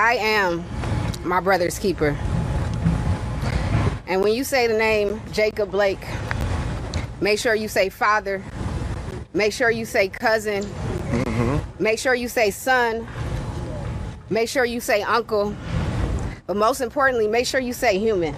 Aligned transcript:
I 0.00 0.14
am 0.14 0.64
my 1.24 1.40
brother's 1.40 1.78
keeper. 1.78 2.16
And 4.06 4.22
when 4.22 4.32
you 4.32 4.44
say 4.44 4.66
the 4.66 4.78
name 4.78 5.20
Jacob 5.30 5.70
Blake, 5.70 6.02
make 7.20 7.38
sure 7.38 7.54
you 7.54 7.68
say 7.68 7.90
father, 7.90 8.42
make 9.34 9.52
sure 9.52 9.70
you 9.70 9.84
say 9.84 10.08
cousin, 10.08 10.62
mm-hmm. 10.64 11.82
make 11.84 11.98
sure 11.98 12.14
you 12.14 12.28
say 12.28 12.50
son, 12.50 13.06
make 14.30 14.48
sure 14.48 14.64
you 14.64 14.80
say 14.80 15.02
uncle, 15.02 15.54
but 16.46 16.56
most 16.56 16.80
importantly, 16.80 17.28
make 17.28 17.44
sure 17.44 17.60
you 17.60 17.74
say 17.74 17.98
human. 17.98 18.34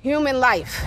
Human 0.00 0.40
life. 0.40 0.82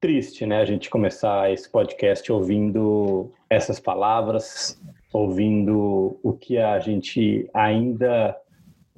Triste, 0.00 0.46
né, 0.46 0.62
a 0.62 0.64
gente 0.64 0.90
começar 0.90 1.52
esse 1.52 1.68
podcast 1.68 2.32
ouvindo 2.32 3.30
essas 3.48 3.78
palavras, 3.78 4.76
ouvindo 5.12 6.18
o 6.22 6.32
que 6.32 6.58
a 6.58 6.78
gente 6.80 7.48
ainda 7.52 8.36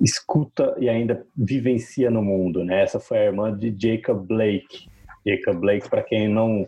escuta 0.00 0.74
e 0.78 0.88
ainda 0.88 1.26
vivencia 1.36 2.10
no 2.10 2.22
mundo, 2.22 2.64
né? 2.64 2.82
Essa 2.82 3.00
foi 3.00 3.18
a 3.18 3.24
irmã 3.24 3.56
de 3.56 3.74
Jacob 3.76 4.26
Blake. 4.26 4.88
Jacob 5.26 5.60
Blake, 5.60 5.88
para 5.88 6.02
quem 6.02 6.28
não 6.28 6.66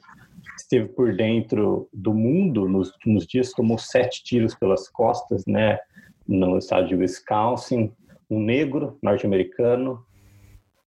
esteve 0.57 0.89
por 0.89 1.15
dentro 1.15 1.89
do 1.93 2.15
mundo 2.15 2.69
nos 2.69 2.91
últimos 2.93 3.27
dias, 3.27 3.53
tomou 3.53 3.79
sete 3.79 4.25
tiros 4.25 4.55
pelas 4.55 4.89
costas, 4.89 5.45
né? 5.47 5.79
No 6.27 6.59
estado 6.59 6.89
de 6.89 6.95
Wisconsin, 6.95 7.93
um 8.29 8.41
negro 8.41 8.99
norte-americano 9.03 10.05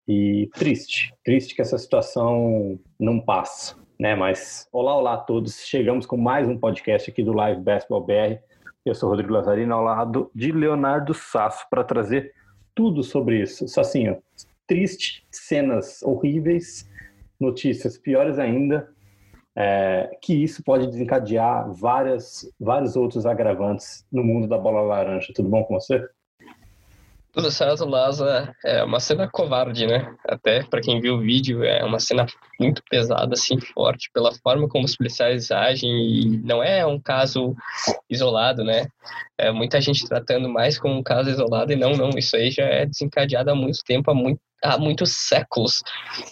e 0.07 0.49
triste, 0.55 1.13
triste 1.25 1.55
que 1.55 1.63
essa 1.63 1.79
situação 1.79 2.79
não 3.01 3.19
passa, 3.19 3.75
né? 3.99 4.15
Mas 4.15 4.69
olá, 4.73 4.97
olá 4.97 5.15
a 5.15 5.19
todos, 5.19 5.65
chegamos 5.65 6.07
com 6.07 6.17
mais 6.17 6.49
um 6.49 6.59
podcast 6.59 7.11
aqui 7.11 7.23
do 7.23 7.33
Live 7.33 7.61
Basketball 7.61 8.05
BR 8.05 8.39
eu 8.85 8.95
sou 8.95 9.09
Rodrigo 9.09 9.33
Lazarino, 9.33 9.75
ao 9.75 9.83
lado 9.83 10.31
de 10.35 10.53
Leonardo 10.53 11.15
Sasso, 11.15 11.67
para 11.71 11.83
trazer 11.83 12.35
tudo 12.75 13.03
sobre 13.03 13.41
isso. 13.41 13.67
Só 13.67 13.81
ó, 13.81 14.17
triste, 14.67 15.27
cenas 15.31 16.03
horríveis, 16.03 16.87
notícias 17.41 17.97
piores 17.97 18.39
ainda, 18.39 18.87
é, 19.57 20.15
que 20.21 20.35
isso 20.35 20.63
pode 20.63 20.87
desencadear 20.89 21.73
várias, 21.73 22.53
vários 22.61 22.95
outros 22.95 23.25
agravantes 23.25 24.07
no 24.13 24.23
mundo 24.23 24.47
da 24.47 24.59
bola 24.59 24.83
laranja. 24.83 25.33
Tudo 25.35 25.49
bom 25.49 25.65
com 25.65 25.81
você? 25.81 26.07
Tudo 27.35 27.51
certo, 27.51 27.85
Laza. 27.85 28.55
É 28.65 28.85
uma 28.85 29.01
cena 29.01 29.29
covarde, 29.29 29.89
né? 29.89 30.15
Até 30.25 30.63
para 30.63 30.81
quem 30.81 31.01
viu 31.01 31.17
o 31.17 31.21
vídeo, 31.21 31.65
é 31.65 31.85
uma 31.85 31.99
cena 31.99 32.27
muito 32.61 32.81
pesada, 32.89 33.35
assim, 33.35 33.59
forte, 33.61 34.09
pela 34.15 34.33
forma 34.33 34.69
como 34.69 34.85
os 34.85 34.97
policiais 34.97 35.51
agem. 35.51 35.91
E 35.91 36.37
não 36.45 36.63
é 36.63 36.87
um 36.87 37.01
caso 37.01 37.53
isolado, 38.09 38.63
né? 38.63 38.87
É 39.37 39.51
muita 39.51 39.81
gente 39.81 40.07
tratando 40.07 40.49
mais 40.49 40.79
como 40.79 40.95
um 40.95 41.03
caso 41.03 41.29
isolado. 41.29 41.73
E 41.73 41.77
não, 41.77 41.95
não, 41.95 42.11
isso 42.11 42.37
aí 42.37 42.53
já 42.53 42.67
é 42.67 42.87
desencadeado 42.87 43.51
há 43.51 43.55
muito 43.57 43.81
tempo, 43.85 44.13
há, 44.13 44.15
muito, 44.15 44.41
há 44.63 44.79
muitos 44.79 45.11
séculos. 45.11 45.83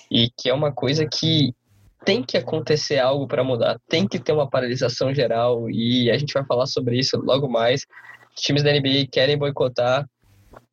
E 0.08 0.30
que 0.38 0.48
é 0.48 0.54
uma 0.54 0.72
coisa 0.72 1.04
que 1.04 1.52
tem 2.04 2.22
que 2.22 2.36
acontecer 2.36 3.00
algo 3.00 3.26
para 3.26 3.42
mudar, 3.42 3.76
tem 3.88 4.06
que 4.06 4.20
ter 4.20 4.32
uma 4.32 4.48
paralisação 4.48 5.12
geral. 5.12 5.68
E 5.68 6.12
a 6.12 6.16
gente 6.16 6.32
vai 6.32 6.44
falar 6.44 6.66
sobre 6.66 6.96
isso 6.96 7.16
logo 7.16 7.48
mais. 7.48 7.84
Os 8.36 8.40
times 8.40 8.62
da 8.62 8.72
NBA 8.72 9.08
querem 9.10 9.36
boicotar 9.36 10.06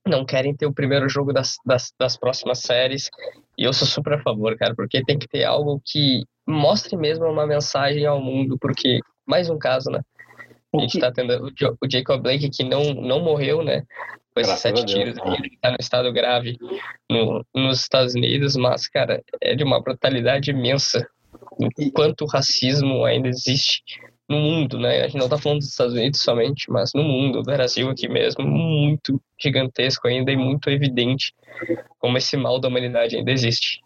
não 0.09 0.25
querem 0.25 0.55
ter 0.55 0.65
o 0.65 0.73
primeiro 0.73 1.07
jogo 1.07 1.31
das, 1.31 1.55
das, 1.65 1.93
das, 1.97 2.17
próximas 2.17 2.59
séries. 2.59 3.09
E 3.57 3.63
eu 3.63 3.71
sou 3.71 3.87
super 3.87 4.13
a 4.13 4.21
favor, 4.21 4.57
cara, 4.57 4.75
porque 4.75 5.03
tem 5.03 5.17
que 5.17 5.27
ter 5.27 5.43
algo 5.45 5.81
que 5.85 6.23
mostre 6.47 6.97
mesmo 6.97 7.25
uma 7.25 7.45
mensagem 7.45 8.05
ao 8.05 8.21
mundo, 8.21 8.57
porque, 8.59 8.99
mais 9.25 9.49
um 9.49 9.57
caso, 9.57 9.89
né? 9.89 10.01
A 10.75 10.81
gente 10.81 10.99
tá 10.99 11.11
tendo 11.11 11.51
o 11.81 11.89
Jacob 11.89 12.21
Blake 12.21 12.49
que 12.49 12.63
não, 12.63 12.93
não 12.93 13.21
morreu, 13.21 13.63
né? 13.63 13.83
Com 14.33 14.41
esses 14.41 14.59
sete 14.59 14.85
tiros, 14.85 15.17
ele 15.17 15.57
tá 15.61 15.71
no 15.71 15.77
estado 15.79 16.11
grave 16.13 16.57
no, 17.09 17.43
nos 17.55 17.81
Estados 17.81 18.13
Unidos, 18.13 18.55
mas, 18.55 18.87
cara, 18.87 19.23
é 19.41 19.55
de 19.55 19.63
uma 19.63 19.81
brutalidade 19.81 20.51
imensa. 20.51 21.07
O 21.57 21.91
quanto 21.91 22.23
o 22.23 22.27
racismo 22.27 23.03
ainda 23.03 23.27
existe 23.27 23.83
no 24.29 24.37
mundo, 24.37 24.77
né? 24.77 25.01
A 25.01 25.07
gente 25.07 25.17
não 25.17 25.25
está 25.25 25.37
falando 25.37 25.59
dos 25.59 25.69
Estados 25.69 25.93
Unidos 25.93 26.21
somente, 26.21 26.71
mas 26.71 26.93
no 26.93 27.03
mundo, 27.03 27.39
o 27.39 27.43
Brasil 27.43 27.89
aqui 27.89 28.07
mesmo, 28.07 28.45
muito 28.45 29.19
gigantesco 29.41 30.07
ainda 30.07 30.31
e 30.31 30.37
muito 30.37 30.69
evidente 30.69 31.33
como 31.97 32.17
esse 32.17 32.37
mal 32.37 32.59
da 32.59 32.67
humanidade 32.67 33.17
ainda 33.17 33.31
existe. 33.31 33.81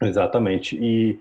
Exatamente. 0.00 0.76
E 0.80 1.18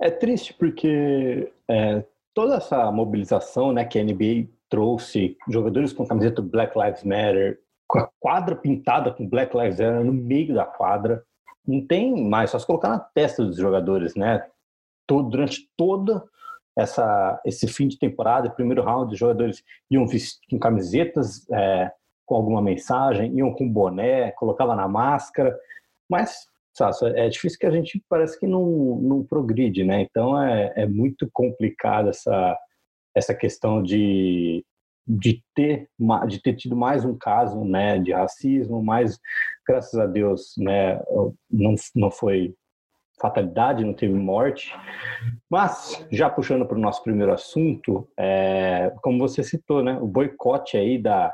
é 0.00 0.10
triste 0.10 0.52
porque 0.52 1.52
é, 1.68 2.04
toda 2.34 2.56
essa 2.56 2.90
mobilização 2.90 3.72
né, 3.72 3.84
que 3.84 3.98
a 3.98 4.04
NBA 4.04 4.48
trouxe, 4.68 5.36
jogadores 5.48 5.92
com 5.92 6.06
camiseta 6.06 6.42
Black 6.42 6.76
Lives 6.78 7.04
Matter, 7.04 7.60
com 7.86 7.98
a 7.98 8.08
quadra 8.18 8.56
pintada 8.56 9.12
com 9.12 9.28
Black 9.28 9.56
Lives 9.56 9.78
Matter 9.78 10.04
no 10.04 10.12
meio 10.12 10.54
da 10.54 10.64
quadra, 10.64 11.22
não 11.66 11.86
tem 11.86 12.24
mais, 12.24 12.50
só 12.50 12.58
se 12.58 12.66
colocar 12.66 12.88
na 12.88 12.98
testa 12.98 13.44
dos 13.44 13.56
jogadores, 13.56 14.14
né? 14.16 14.44
Todo, 15.06 15.28
durante 15.28 15.68
toda 15.76 16.24
essa, 16.76 17.40
esse 17.44 17.66
fim 17.66 17.88
de 17.88 17.98
temporada, 17.98 18.50
primeiro 18.50 18.82
round, 18.82 19.12
os 19.12 19.18
jogadores 19.18 19.62
iam 19.90 20.06
com 20.50 20.58
camisetas 20.58 21.48
é, 21.50 21.90
com 22.24 22.36
alguma 22.36 22.62
mensagem, 22.62 23.36
iam 23.36 23.52
com 23.52 23.68
boné, 23.68 24.30
colocava 24.32 24.74
na 24.74 24.86
máscara, 24.86 25.56
mas 26.08 26.46
sabe, 26.72 27.18
é 27.18 27.28
difícil 27.28 27.58
que 27.58 27.66
a 27.66 27.70
gente 27.70 28.02
parece 28.08 28.38
que 28.38 28.46
não, 28.46 28.96
não 29.02 29.24
progride, 29.24 29.84
né? 29.84 30.02
Então 30.02 30.40
é, 30.40 30.72
é 30.76 30.86
muito 30.86 31.28
complicado 31.32 32.08
essa, 32.08 32.56
essa 33.14 33.34
questão 33.34 33.82
de, 33.82 34.64
de, 35.06 35.42
ter, 35.54 35.88
de 36.28 36.40
ter 36.40 36.54
tido 36.54 36.76
mais 36.76 37.04
um 37.04 37.16
caso 37.16 37.64
né, 37.64 37.98
de 37.98 38.12
racismo, 38.12 38.82
mas 38.82 39.18
graças 39.66 39.98
a 39.98 40.06
Deus 40.06 40.54
né, 40.56 41.00
não, 41.50 41.74
não 41.94 42.10
foi 42.10 42.54
fatalidade, 43.20 43.84
não 43.84 43.92
teve 43.92 44.14
morte. 44.14 44.74
Mas, 45.48 46.06
já 46.10 46.30
puxando 46.30 46.66
para 46.66 46.76
o 46.76 46.80
nosso 46.80 47.02
primeiro 47.02 47.32
assunto, 47.32 48.08
é, 48.18 48.92
como 49.02 49.18
você 49.18 49.42
citou, 49.42 49.82
né, 49.82 49.98
o 50.00 50.06
boicote 50.06 50.76
aí 50.76 50.98
da, 50.98 51.32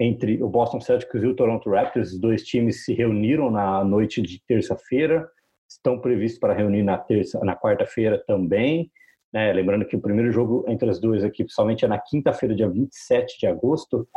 entre 0.00 0.42
o 0.42 0.48
Boston 0.48 0.80
Celtics 0.80 1.22
e 1.22 1.26
o 1.26 1.34
Toronto 1.34 1.70
Raptors, 1.70 2.12
os 2.12 2.20
dois 2.20 2.42
times 2.42 2.84
se 2.84 2.92
reuniram 2.92 3.50
na 3.50 3.84
noite 3.84 4.20
de 4.20 4.42
terça-feira, 4.46 5.28
estão 5.68 5.98
previstos 6.00 6.40
para 6.40 6.54
reunir 6.54 6.82
na 6.82 6.98
terça, 6.98 7.38
na 7.44 7.56
quarta-feira 7.56 8.22
também. 8.26 8.90
Né, 9.30 9.52
lembrando 9.52 9.84
que 9.84 9.94
o 9.94 10.00
primeiro 10.00 10.32
jogo 10.32 10.64
entre 10.66 10.88
as 10.88 10.98
duas 10.98 11.22
equipes 11.22 11.54
somente 11.54 11.84
é 11.84 11.88
na 11.88 11.98
quinta-feira, 11.98 12.54
dia 12.54 12.68
27 12.68 13.38
de 13.38 13.46
agosto, 13.46 14.08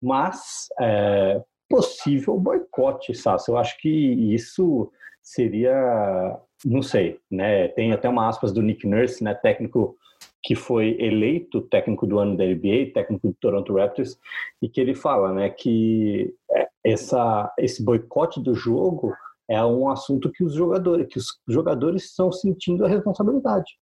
mas 0.00 0.68
é, 0.80 1.42
possível 1.68 2.38
boicote, 2.38 3.14
Sassi. 3.14 3.50
Eu 3.50 3.58
acho 3.58 3.76
que 3.78 3.88
isso 3.88 4.90
seria 5.28 6.40
não 6.64 6.82
sei, 6.82 7.20
né? 7.30 7.68
Tem 7.68 7.92
até 7.92 8.08
uma 8.08 8.28
aspas 8.28 8.52
do 8.52 8.62
Nick 8.62 8.86
Nurse, 8.86 9.22
né, 9.22 9.34
técnico 9.34 9.96
que 10.42 10.54
foi 10.54 10.96
eleito 10.98 11.60
técnico 11.62 12.06
do 12.06 12.18
ano 12.18 12.36
da 12.36 12.44
NBA, 12.44 12.92
técnico 12.94 13.28
do 13.28 13.34
Toronto 13.34 13.74
Raptors, 13.74 14.18
e 14.62 14.68
que 14.68 14.80
ele 14.80 14.94
fala, 14.94 15.32
né, 15.32 15.50
que 15.50 16.34
é, 16.50 16.68
essa 16.82 17.52
esse 17.58 17.84
boicote 17.84 18.42
do 18.42 18.54
jogo 18.54 19.14
é 19.48 19.62
um 19.64 19.88
assunto 19.88 20.30
que 20.32 20.42
os 20.42 20.54
jogadores, 20.54 21.06
que 21.08 21.18
os 21.18 21.26
jogadores 21.48 22.04
estão 22.04 22.32
sentindo 22.32 22.84
a 22.84 22.88
responsabilidade, 22.88 23.78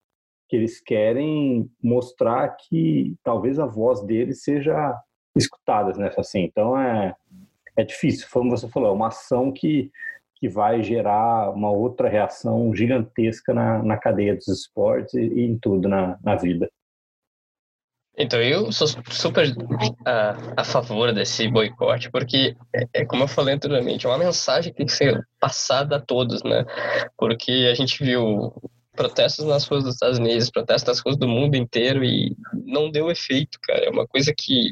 que 0.49 0.55
eles 0.55 0.79
querem 0.81 1.69
mostrar 1.81 2.49
que 2.57 3.15
talvez 3.23 3.57
a 3.59 3.65
voz 3.65 4.01
deles 4.03 4.43
seja 4.43 4.95
escutada, 5.35 5.93
né, 5.97 6.11
assim. 6.17 6.41
Então 6.41 6.77
é 6.79 7.15
é 7.77 7.83
difícil, 7.83 8.27
como 8.33 8.49
você 8.49 8.67
falou, 8.67 8.89
é 8.89 8.93
uma 8.93 9.07
ação 9.07 9.51
que 9.51 9.91
que 10.39 10.47
vai 10.47 10.83
gerar 10.83 11.51
uma 11.51 11.71
outra 11.71 12.07
reação 12.07 12.73
gigantesca 12.73 13.53
na, 13.53 13.81
na 13.83 13.97
cadeia 13.97 14.35
dos 14.35 14.47
esportes 14.47 15.13
e, 15.15 15.21
e 15.21 15.41
em 15.41 15.57
tudo 15.57 15.87
na, 15.87 16.17
na 16.23 16.35
vida. 16.35 16.69
Então, 18.19 18.41
eu 18.41 18.71
sou 18.71 18.87
super 19.11 19.47
uh, 19.47 20.53
a 20.57 20.63
favor 20.63 21.13
desse 21.13 21.47
boicote, 21.47 22.09
porque, 22.09 22.55
é, 22.73 23.01
é, 23.01 23.05
como 23.05 23.23
eu 23.23 23.27
falei 23.27 23.53
anteriormente, 23.53 24.07
é 24.07 24.09
uma 24.09 24.17
mensagem 24.17 24.71
que 24.71 24.77
tem 24.77 24.87
que 24.87 24.91
ser 24.91 25.23
passada 25.39 25.97
a 25.97 26.01
todos, 26.01 26.41
né? 26.41 26.65
Porque 27.15 27.69
a 27.71 27.75
gente 27.75 28.03
viu 28.03 28.51
protestos 28.95 29.45
nas 29.45 29.67
ruas 29.67 29.83
dos 29.83 29.93
Estados 29.93 30.17
Unidos, 30.17 30.49
protestos 30.49 30.87
nas 30.87 30.99
ruas 30.99 31.15
do 31.15 31.27
mundo 31.27 31.55
inteiro 31.55 32.03
e 32.03 32.35
não 32.65 32.89
deu 32.89 33.11
efeito, 33.11 33.59
cara. 33.61 33.85
É 33.85 33.89
uma 33.91 34.07
coisa 34.07 34.33
que 34.35 34.71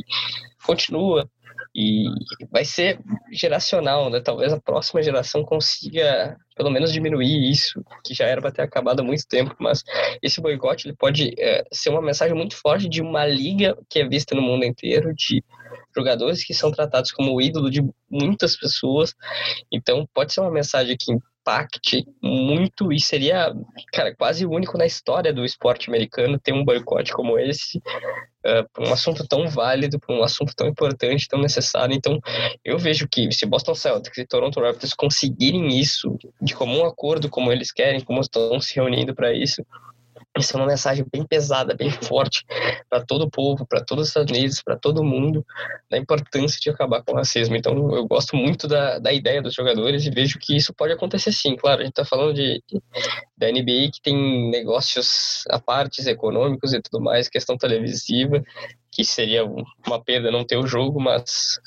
continua 0.66 1.30
e 1.76 2.06
vai 2.50 2.64
ser 2.64 3.00
geracional, 3.32 4.10
né? 4.10 4.22
Talvez 4.22 4.54
a 4.54 4.62
próxima 4.62 5.04
geração 5.04 5.44
consiga 5.44 6.38
pelo 6.56 6.70
menos 6.70 6.94
diminuir 6.94 7.52
isso, 7.52 7.84
que 8.06 8.14
já 8.14 8.26
era 8.26 8.42
para 8.42 8.52
ter 8.52 8.62
acabado 8.62 9.02
há 9.02 9.04
muito 9.04 9.28
tempo, 9.28 9.54
mas 9.60 9.84
esse 10.22 10.40
boicote 10.40 10.88
ele 10.88 10.96
pode 10.96 11.34
é, 11.38 11.66
ser 11.74 11.90
uma 11.90 12.02
mensagem 12.02 12.34
muito 12.34 12.56
forte 12.56 12.88
de 12.88 13.02
uma 13.02 13.26
liga 13.26 13.78
que 13.90 14.00
é 14.00 14.08
vista 14.08 14.34
no 14.34 14.42
mundo 14.42 14.64
inteiro, 14.64 15.14
de 15.14 15.44
jogadores 15.94 16.46
que 16.46 16.54
são 16.54 16.72
tratados 16.72 17.12
como 17.12 17.36
o 17.36 17.42
ídolo 17.42 17.70
de 17.70 17.84
muitas 18.10 18.56
pessoas. 18.56 19.14
Então, 19.70 20.08
pode 20.14 20.34
ser 20.34 20.40
uma 20.40 20.52
mensagem 20.52 20.96
que 20.98 21.14
impacte 21.46 22.04
muito 22.22 22.92
e 22.92 23.00
seria, 23.00 23.54
cara, 23.94 24.16
quase 24.16 24.48
único 24.48 24.78
na 24.80 24.86
história 24.86 25.32
do 25.32 25.46
esporte 25.46 25.90
americano 25.90 26.40
ter 26.40 26.52
um 26.52 26.66
boicote 26.66 27.14
como 27.14 27.38
esse, 27.38 27.78
uh, 27.78 28.82
um 28.82 28.92
assunto 28.92 29.28
tão 29.28 29.48
válido, 29.48 30.00
um 30.10 30.24
assunto 30.24 30.56
tão 30.56 30.68
importante, 30.68 31.28
tão 31.28 31.40
necessário. 31.40 31.96
Então, 31.96 32.20
eu 32.64 32.80
vejo 32.80 33.08
que 33.08 33.32
se 33.32 33.46
Boston 33.46 33.76
Celtics 33.76 34.18
e 34.18 34.26
Toronto 34.26 34.60
Raptors 34.60 34.96
conseguirem 34.96 35.80
isso 35.80 36.18
de 36.42 36.56
comum 36.56 36.84
acordo, 36.84 37.30
como 37.30 37.52
eles 37.52 37.72
querem, 37.72 38.02
como 38.02 38.22
estão 38.22 38.60
se 38.60 38.76
reunindo 38.76 39.14
para 39.14 39.32
isso, 39.32 39.64
isso 40.38 40.56
é 40.56 40.60
uma 40.60 40.68
mensagem 40.68 41.06
bem 41.12 41.26
pesada, 41.26 41.76
bem 41.76 41.90
forte 42.04 42.46
para 42.90 43.06
todo 43.06 43.24
o 43.24 43.30
povo, 43.30 43.66
para 43.66 43.84
todos 43.84 44.04
os 44.04 44.08
Estados 44.10 44.36
Unidos, 44.36 44.62
para 44.62 44.76
todo 44.76 45.04
mundo, 45.04 45.46
da 45.90 45.98
importância 45.98 46.60
de 46.60 46.70
acabar 46.70 47.02
com 47.04 47.14
o 47.14 47.16
racismo. 47.16 47.56
Então, 47.56 47.74
eu 47.96 48.06
gosto 48.06 48.36
muito 48.36 48.68
da, 48.68 49.00
da 49.00 49.14
ideia 49.14 49.42
dos 49.42 49.54
jogadores 49.54 50.06
e 50.06 50.10
vejo 50.10 50.38
que 50.40 50.56
isso 50.56 50.74
pode 50.74 50.94
acontecer 50.94 51.32
sim. 51.32 51.56
Claro, 51.56 51.82
a 51.82 51.84
gente 51.84 51.92
está 51.92 52.06
falando 52.06 52.34
de, 52.34 52.62
da 53.38 53.52
NBA 53.52 53.92
que 53.94 54.02
tem 54.02 54.50
negócios 54.50 55.44
a 55.50 55.60
partes 55.60 56.06
econômicos 56.08 56.74
e 56.74 56.82
tudo 56.82 57.02
mais, 57.02 57.30
questão 57.30 57.58
televisiva, 57.58 58.44
que 58.92 59.04
seria 59.04 59.46
uma 59.46 60.04
perda 60.04 60.32
não 60.32 60.46
ter 60.46 60.58
o 60.58 60.68
jogo, 60.68 61.00
mas 61.00 61.60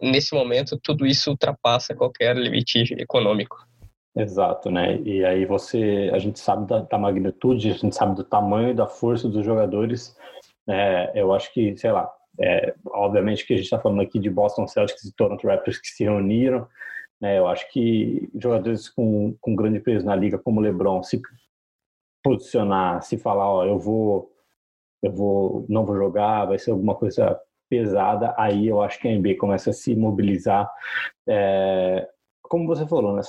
nesse 0.00 0.34
momento 0.34 0.78
tudo 0.82 1.06
isso 1.06 1.30
ultrapassa 1.30 1.94
qualquer 1.94 2.36
limite 2.36 2.94
econômico. 2.98 3.65
Exato, 4.16 4.70
né? 4.70 4.98
E 5.02 5.22
aí 5.24 5.44
você, 5.44 6.10
a 6.12 6.18
gente 6.18 6.38
sabe 6.38 6.66
da, 6.66 6.80
da 6.80 6.96
magnitude, 6.96 7.70
a 7.70 7.74
gente 7.74 7.94
sabe 7.94 8.16
do 8.16 8.24
tamanho, 8.24 8.74
da 8.74 8.86
força 8.86 9.28
dos 9.28 9.44
jogadores. 9.44 10.16
É, 10.66 11.12
eu 11.14 11.34
acho 11.34 11.52
que, 11.52 11.76
sei 11.76 11.92
lá, 11.92 12.10
é, 12.40 12.74
obviamente 12.86 13.46
que 13.46 13.52
a 13.52 13.56
gente 13.56 13.66
está 13.66 13.78
falando 13.78 14.00
aqui 14.00 14.18
de 14.18 14.30
Boston 14.30 14.66
Celtics 14.66 15.04
e 15.04 15.14
Toronto 15.14 15.46
Raptors 15.46 15.78
que 15.78 15.88
se 15.88 16.04
reuniram. 16.04 16.66
Né? 17.20 17.38
Eu 17.38 17.46
acho 17.46 17.70
que 17.70 18.30
jogadores 18.40 18.88
com, 18.88 19.36
com 19.38 19.54
grande 19.54 19.80
peso 19.80 20.06
na 20.06 20.16
liga, 20.16 20.38
como 20.38 20.62
LeBron, 20.62 21.02
se 21.02 21.20
posicionar, 22.24 23.02
se 23.02 23.18
falar, 23.18 23.48
ó, 23.50 23.64
eu 23.66 23.78
vou, 23.78 24.32
eu 25.02 25.12
vou, 25.12 25.66
não 25.68 25.84
vou 25.84 25.94
jogar, 25.94 26.46
vai 26.46 26.58
ser 26.58 26.70
alguma 26.70 26.94
coisa 26.94 27.38
pesada, 27.68 28.34
aí 28.38 28.66
eu 28.66 28.80
acho 28.80 28.98
que 28.98 29.08
a 29.08 29.10
NBA 29.12 29.36
começa 29.38 29.70
a 29.70 29.74
se 29.74 29.94
mobilizar. 29.94 30.70
É, 31.28 32.08
como 32.48 32.66
você 32.66 32.86
falou, 32.86 33.14
né, 33.14 33.22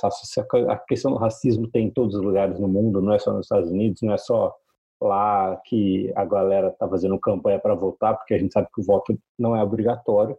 a 0.68 0.76
questão 0.76 1.12
do 1.12 1.18
racismo 1.18 1.68
tem 1.68 1.86
em 1.86 1.90
todos 1.90 2.14
os 2.14 2.22
lugares 2.22 2.58
no 2.58 2.68
mundo, 2.68 3.00
não 3.00 3.12
é 3.12 3.18
só 3.18 3.32
nos 3.32 3.46
Estados 3.46 3.70
Unidos, 3.70 4.02
não 4.02 4.12
é 4.12 4.18
só 4.18 4.54
lá 5.00 5.56
que 5.64 6.12
a 6.16 6.24
galera 6.24 6.68
está 6.68 6.88
fazendo 6.88 7.18
campanha 7.18 7.58
para 7.58 7.74
votar, 7.74 8.16
porque 8.16 8.34
a 8.34 8.38
gente 8.38 8.52
sabe 8.52 8.68
que 8.74 8.80
o 8.80 8.84
voto 8.84 9.16
não 9.38 9.54
é 9.54 9.62
obrigatório, 9.62 10.36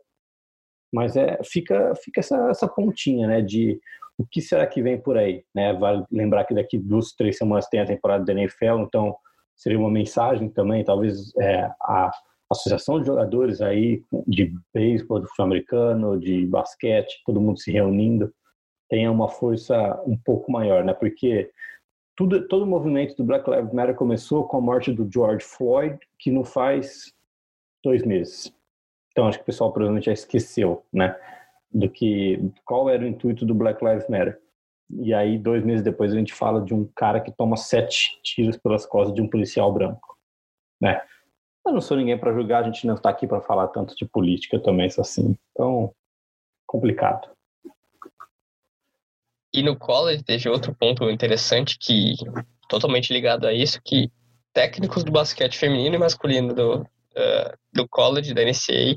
mas 0.92 1.16
é 1.16 1.40
fica 1.44 1.94
fica 1.96 2.20
essa, 2.20 2.50
essa 2.50 2.68
pontinha, 2.68 3.28
né, 3.28 3.42
de 3.42 3.80
o 4.18 4.26
que 4.26 4.42
será 4.42 4.68
que 4.68 4.82
vem 4.82 5.00
por 5.00 5.18
aí, 5.18 5.46
né? 5.56 5.72
Vale 5.74 6.04
lembrar 6.12 6.44
que 6.44 6.54
daqui 6.54 6.78
duas, 6.78 7.14
três 7.14 7.38
semanas 7.38 7.70
tem 7.70 7.80
a 7.80 7.86
temporada 7.86 8.26
da 8.26 8.34
NFL, 8.34 8.80
então 8.82 9.16
seria 9.56 9.80
uma 9.80 9.90
mensagem 9.90 10.50
também, 10.50 10.84
talvez 10.84 11.34
é, 11.38 11.72
a 11.82 12.12
associação 12.52 13.00
de 13.00 13.08
jogadores 13.08 13.62
aí 13.62 14.04
de 14.28 14.54
beisebol, 14.74 15.22
do 15.22 15.28
futebol 15.28 15.46
americano, 15.46 16.20
de 16.20 16.46
basquete, 16.48 17.22
todo 17.26 17.40
mundo 17.40 17.60
se 17.60 17.72
reunindo 17.72 18.30
tenha 18.90 19.12
uma 19.12 19.30
força 19.30 20.02
um 20.06 20.18
pouco 20.18 20.52
maior, 20.52 20.84
né? 20.84 20.94
Porque 20.94 21.52
tudo, 22.18 22.48
todo 22.48 22.64
o 22.64 22.68
movimento 22.68 23.16
do 23.16 23.24
Black 23.24 23.50
Lives 23.50 23.72
Matter 23.72 23.96
começou 23.96 24.48
com 24.48 24.58
a 24.58 24.62
morte 24.62 24.92
do 24.92 25.10
George 25.10 25.46
Floyd, 25.46 25.98
que 26.18 26.32
não 26.32 26.44
faz 26.44 27.14
dois 27.84 28.04
meses. 28.04 28.54
Então 29.12 29.28
acho 29.28 29.38
que 29.38 29.44
o 29.44 29.46
pessoal 29.46 29.72
provavelmente 29.72 30.08
já 30.08 30.14
esqueceu, 30.14 30.84
né? 30.92 31.16
Do 31.72 31.90
que 31.90 32.40
qual 32.66 32.90
era 32.90 33.04
o 33.04 33.08
intuito 33.08 33.46
do 33.46 33.56
Black 33.56 33.84
Lives 33.84 34.10
Matter. 34.10 34.42
E 34.90 35.14
aí 35.14 35.38
dois 35.38 35.64
meses 35.64 35.84
depois 35.84 36.12
a 36.12 36.18
gente 36.18 36.34
fala 36.34 36.62
de 36.62 36.74
um 36.74 36.86
cara 36.96 37.22
que 37.22 37.32
toma 37.32 37.56
sete 37.56 38.20
tiros 38.24 38.58
pelas 38.58 38.86
costas 38.86 39.14
de 39.14 39.22
um 39.22 39.30
policial 39.30 39.72
branco, 39.72 40.18
né? 40.82 41.02
Eu 41.66 41.74
não 41.74 41.82
sou 41.82 41.96
ninguém 41.96 42.18
para 42.18 42.34
julgar, 42.34 42.64
a 42.64 42.66
gente 42.66 42.88
não 42.88 42.96
está 42.96 43.10
aqui 43.10 43.28
para 43.28 43.42
falar 43.42 43.68
tanto 43.68 43.96
de 43.96 44.06
política 44.06 44.60
também, 44.60 44.88
isso 44.88 45.00
assim. 45.00 45.36
Então, 45.52 45.94
complicado. 46.66 47.30
E 49.60 49.62
no 49.62 49.76
college 49.76 50.24
teve 50.24 50.48
outro 50.48 50.74
ponto 50.74 51.10
interessante 51.10 51.78
que 51.78 52.16
totalmente 52.70 53.12
ligado 53.12 53.46
a 53.46 53.52
isso, 53.52 53.82
que 53.84 54.10
técnicos 54.54 55.04
do 55.04 55.12
basquete 55.12 55.58
feminino 55.58 55.96
e 55.96 56.00
masculino 56.00 56.54
do, 56.54 56.76
uh, 56.78 57.58
do 57.74 57.86
college, 57.90 58.34
da 58.34 58.42
NCAA, 58.42 58.96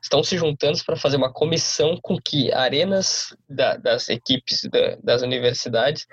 estão 0.00 0.22
se 0.22 0.36
juntando 0.38 0.78
para 0.84 0.94
fazer 0.94 1.16
uma 1.16 1.32
comissão 1.32 1.98
com 2.00 2.16
que 2.16 2.52
arenas 2.52 3.36
da, 3.48 3.76
das 3.76 4.08
equipes 4.08 4.68
da, 4.70 4.98
das 5.02 5.22
universidades 5.22 6.06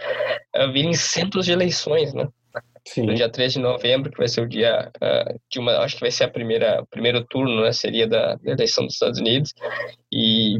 uh, 0.55 0.71
virem 0.71 0.95
centros 0.95 1.45
de 1.45 1.51
eleições, 1.51 2.11
né? 2.11 2.27
Sim. 2.87 3.03
No 3.03 3.13
dia 3.13 3.29
3 3.29 3.53
de 3.53 3.59
novembro, 3.59 4.11
que 4.11 4.17
vai 4.17 4.27
ser 4.27 4.41
o 4.41 4.49
dia 4.49 4.91
uh, 4.95 5.39
de 5.47 5.59
uma, 5.59 5.77
acho 5.77 5.93
que 5.93 6.01
vai 6.01 6.11
ser 6.11 6.23
a 6.23 6.29
primeira, 6.29 6.81
o 6.81 6.87
primeiro 6.87 7.23
turno, 7.23 7.61
né, 7.61 7.71
seria 7.71 8.07
da, 8.07 8.33
da 8.33 8.51
eleição 8.51 8.83
dos 8.83 8.95
Estados 8.95 9.19
Unidos, 9.19 9.53
e 10.11 10.59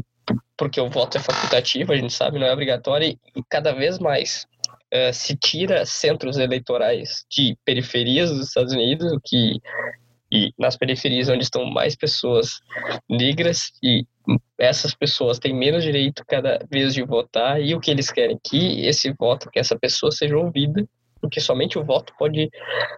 porque 0.56 0.80
o 0.80 0.88
voto 0.88 1.18
é 1.18 1.20
facultativo, 1.20 1.92
a 1.92 1.96
gente 1.96 2.12
sabe, 2.12 2.38
não 2.38 2.46
é 2.46 2.52
obrigatório, 2.52 3.08
e 3.08 3.18
cada 3.48 3.72
vez 3.72 3.98
mais 3.98 4.46
uh, 4.92 5.12
se 5.12 5.36
tira 5.36 5.84
centros 5.84 6.38
eleitorais 6.38 7.24
de 7.30 7.56
periferias 7.64 8.30
dos 8.30 8.48
Estados 8.48 8.72
Unidos, 8.72 9.12
o 9.12 9.20
que 9.22 9.60
e 10.30 10.52
nas 10.58 10.76
periferias 10.76 11.28
onde 11.28 11.44
estão 11.44 11.64
mais 11.66 11.94
pessoas 11.94 12.60
negras 13.08 13.70
e 13.82 14.04
essas 14.58 14.94
pessoas 14.94 15.38
têm 15.38 15.54
menos 15.54 15.84
direito 15.84 16.24
cada 16.26 16.58
vez 16.68 16.94
de 16.94 17.02
votar 17.02 17.62
e 17.62 17.74
o 17.74 17.80
que 17.80 17.90
eles 17.90 18.10
querem 18.10 18.38
que 18.42 18.84
esse 18.86 19.12
voto, 19.12 19.50
que 19.50 19.58
essa 19.58 19.78
pessoa 19.78 20.10
seja 20.10 20.36
ouvida, 20.36 20.84
porque 21.20 21.40
somente 21.40 21.78
o 21.78 21.84
voto 21.84 22.12
pode 22.18 22.50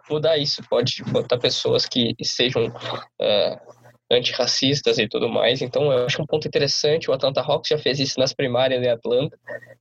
mudar 0.08 0.38
isso, 0.38 0.62
pode 0.68 1.02
botar 1.04 1.38
pessoas 1.38 1.86
que 1.86 2.14
sejam 2.22 2.66
uh, 2.66 3.77
antirracistas 4.10 4.98
e 4.98 5.06
tudo 5.06 5.28
mais. 5.28 5.60
Então, 5.60 5.92
eu 5.92 6.06
acho 6.06 6.22
um 6.22 6.26
ponto 6.26 6.48
interessante. 6.48 7.10
O 7.10 7.12
Atlanta 7.12 7.40
Hawks 7.40 7.68
já 7.68 7.78
fez 7.78 8.00
isso 8.00 8.18
nas 8.18 8.32
primárias 8.32 8.82
em 8.82 8.88
Atlanta, 8.88 9.38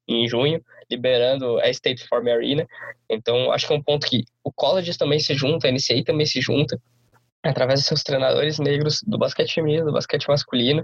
em 0.08 0.28
junho, 0.28 0.62
liberando 0.90 1.60
a 1.60 1.70
State 1.70 2.06
Farm 2.08 2.28
Arena. 2.28 2.68
Então, 3.10 3.52
acho 3.52 3.68
que 3.68 3.74
é 3.74 3.76
um 3.76 3.84
ponto 3.84 4.08
que 4.08 4.24
o 4.44 4.52
college 4.52 4.98
também 4.98 5.20
se 5.20 5.34
junta, 5.34 5.68
a 5.68 5.72
NCAA 5.72 6.04
também 6.06 6.26
se 6.26 6.42
junta, 6.42 6.78
através 7.44 7.80
dos 7.80 7.88
seus 7.88 8.04
treinadores 8.04 8.60
negros 8.60 9.02
do 9.06 9.18
basquete 9.18 9.54
feminino, 9.54 9.86
do 9.86 9.94
basquete 9.94 10.28
masculino. 10.28 10.82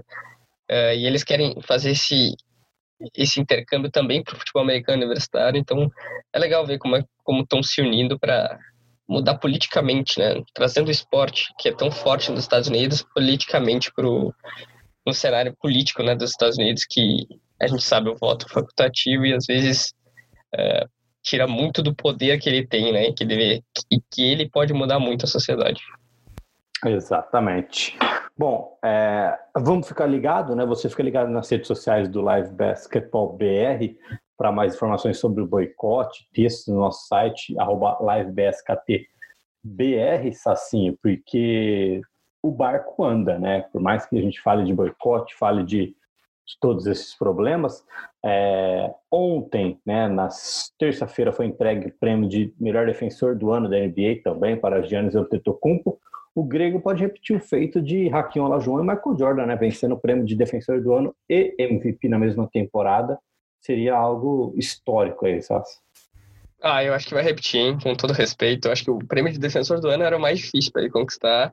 Uh, 0.70 0.94
e 0.96 1.06
eles 1.06 1.22
querem 1.22 1.60
fazer 1.60 1.90
esse 1.90 2.34
esse 3.14 3.40
intercâmbio 3.40 3.90
também 3.90 4.22
para 4.22 4.34
o 4.34 4.38
futebol 4.38 4.62
americano 4.62 4.98
universitário. 4.98 5.58
Então, 5.58 5.90
é 6.32 6.38
legal 6.38 6.64
ver 6.64 6.78
como 6.78 6.96
é, 6.96 7.04
como 7.22 7.42
estão 7.42 7.62
se 7.62 7.82
unindo 7.82 8.18
para 8.18 8.58
mudar 9.08 9.38
politicamente, 9.38 10.18
né? 10.18 10.42
Trazendo 10.54 10.88
o 10.88 10.90
esporte, 10.90 11.52
que 11.58 11.68
é 11.68 11.74
tão 11.74 11.90
forte 11.90 12.30
nos 12.30 12.40
Estados 12.40 12.68
Unidos, 12.68 13.04
politicamente 13.14 13.92
para 13.92 14.06
no 14.06 15.12
cenário 15.12 15.54
político 15.60 16.02
né, 16.02 16.14
dos 16.14 16.30
Estados 16.30 16.56
Unidos, 16.56 16.86
que 16.88 17.26
a 17.60 17.66
gente 17.66 17.82
sabe 17.82 18.08
o 18.08 18.16
voto 18.16 18.48
facultativo 18.48 19.26
e 19.26 19.34
às 19.34 19.44
vezes 19.44 19.92
é, 20.54 20.86
tira 21.22 21.46
muito 21.46 21.82
do 21.82 21.94
poder 21.94 22.38
que 22.40 22.48
ele 22.48 22.66
tem, 22.66 22.92
né? 22.92 23.12
Que, 23.12 23.24
deve, 23.24 23.62
que, 23.74 24.00
que 24.10 24.22
ele 24.22 24.48
pode 24.48 24.72
mudar 24.72 24.98
muito 24.98 25.24
a 25.24 25.28
sociedade. 25.28 25.80
Exatamente. 26.84 27.96
Bom, 28.36 28.78
é, 28.84 29.38
vamos 29.56 29.86
ficar 29.86 30.06
ligado, 30.06 30.56
né? 30.56 30.66
Você 30.66 30.88
fica 30.88 31.02
ligado 31.02 31.30
nas 31.30 31.48
redes 31.48 31.66
sociais 31.66 32.08
do 32.08 32.20
Live 32.20 32.50
Basketball 32.50 33.32
BR 33.36 33.94
para 34.36 34.52
mais 34.52 34.74
informações 34.74 35.18
sobre 35.18 35.42
o 35.42 35.46
boicote, 35.46 36.28
textos 36.32 36.72
no 36.72 36.80
nosso 36.80 37.06
site, 37.06 37.58
arroba 37.58 37.98
livebsktbr, 38.00 39.06
Sacinho, 40.32 40.98
porque 41.02 42.00
o 42.42 42.50
barco 42.50 43.04
anda, 43.04 43.38
né? 43.38 43.62
Por 43.72 43.80
mais 43.80 44.04
que 44.06 44.18
a 44.18 44.20
gente 44.20 44.40
fale 44.40 44.64
de 44.64 44.74
boicote, 44.74 45.34
fale 45.34 45.64
de, 45.64 45.86
de 45.86 46.58
todos 46.60 46.86
esses 46.86 47.14
problemas, 47.14 47.84
é, 48.24 48.92
ontem, 49.10 49.80
né, 49.86 50.08
na 50.08 50.28
terça-feira, 50.78 51.32
foi 51.32 51.46
entregue 51.46 51.88
o 51.88 51.94
prêmio 51.98 52.28
de 52.28 52.52
melhor 52.60 52.86
defensor 52.86 53.34
do 53.34 53.50
ano 53.50 53.68
da 53.68 53.78
NBA 53.78 54.20
também 54.22 54.56
para 54.56 54.82
Giannis 54.82 55.14
Antetokounmpo. 55.14 55.98
O 56.34 56.42
grego 56.42 56.80
pode 56.80 57.00
repetir 57.00 57.36
o 57.36 57.40
feito 57.40 57.80
de 57.80 58.12
Hakim 58.12 58.40
Olajuwon 58.40 58.80
e 58.80 58.86
Michael 58.86 59.18
Jordan, 59.18 59.46
né, 59.46 59.56
vencendo 59.56 59.92
o 59.94 60.00
prêmio 60.00 60.24
de 60.24 60.34
defensor 60.34 60.82
do 60.82 60.92
ano 60.92 61.14
e 61.30 61.54
MVP 61.58 62.08
na 62.08 62.18
mesma 62.18 62.48
temporada 62.52 63.18
seria 63.64 63.94
algo 63.94 64.52
histórico 64.56 65.26
aí, 65.26 65.42
sabe? 65.42 65.64
Ah, 66.66 66.82
eu 66.82 66.94
acho 66.94 67.06
que 67.06 67.12
vai 67.12 67.22
repetir, 67.22 67.60
hein? 67.60 67.78
com 67.78 67.94
todo 67.94 68.14
respeito. 68.14 68.66
Eu 68.66 68.72
acho 68.72 68.84
que 68.84 68.90
o 68.90 68.98
prêmio 68.98 69.30
de 69.30 69.38
defensor 69.38 69.80
do 69.80 69.88
ano 69.88 70.02
era 70.02 70.16
o 70.16 70.20
mais 70.20 70.38
difícil 70.38 70.72
para 70.72 70.80
ele 70.80 70.90
conquistar. 70.90 71.52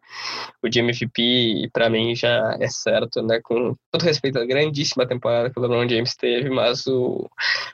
O 0.64 0.70
de 0.70 0.80
MVP, 0.80 1.70
para 1.74 1.90
mim, 1.90 2.16
já 2.16 2.56
é 2.62 2.70
certo, 2.70 3.22
né? 3.22 3.42
Com 3.44 3.76
todo 3.92 4.04
respeito 4.04 4.40
à 4.40 4.46
grandíssima 4.46 5.06
temporada 5.06 5.50
que 5.50 5.60
o 5.60 5.62
LeBron 5.62 5.88
James 5.90 6.16
teve, 6.16 6.50
mas 6.50 6.88
o, 6.88 7.30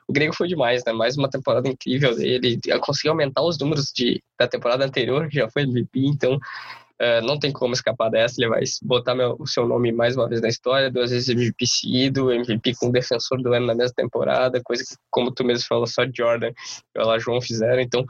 o 0.07 0.13
Grego 0.13 0.33
foi 0.33 0.47
demais, 0.47 0.83
né? 0.83 0.91
Mais 0.91 1.15
uma 1.15 1.29
temporada 1.29 1.69
incrível 1.69 2.15
dele. 2.15 2.59
Conseguiu 2.81 3.11
aumentar 3.11 3.43
os 3.43 3.59
números 3.59 3.91
de, 3.95 4.19
da 4.39 4.47
temporada 4.47 4.83
anterior, 4.83 5.27
que 5.29 5.35
já 5.35 5.47
foi 5.47 5.61
MVP, 5.61 6.07
então 6.07 6.39
Uh, 6.99 7.21
não 7.23 7.37
tem 7.37 7.51
como 7.51 7.73
escapar 7.73 8.09
dessa, 8.09 8.41
ele 8.41 8.49
vai 8.49 8.63
botar 8.81 9.13
meu, 9.13 9.35
o 9.37 9.45
seu 9.45 9.67
nome 9.67 9.91
mais 9.91 10.15
uma 10.15 10.27
vez 10.27 10.41
na 10.41 10.47
história, 10.47 10.89
duas 10.89 11.11
vezes 11.11 11.29
MVP 11.29 11.67
seguido, 11.67 12.31
MVP 12.31 12.73
com 12.75 12.89
defensor 12.89 13.39
do 13.39 13.53
ano 13.53 13.67
na 13.67 13.75
mesma 13.75 13.93
temporada, 13.95 14.61
coisa 14.63 14.83
que, 14.83 14.95
como 15.11 15.31
tu 15.31 15.43
mesmo 15.43 15.67
falou, 15.67 15.85
só 15.85 16.03
Jordan 16.11 16.51
e 16.95 16.99
o 16.99 17.19
João 17.19 17.39
fizeram. 17.39 17.79
Então, 17.79 18.03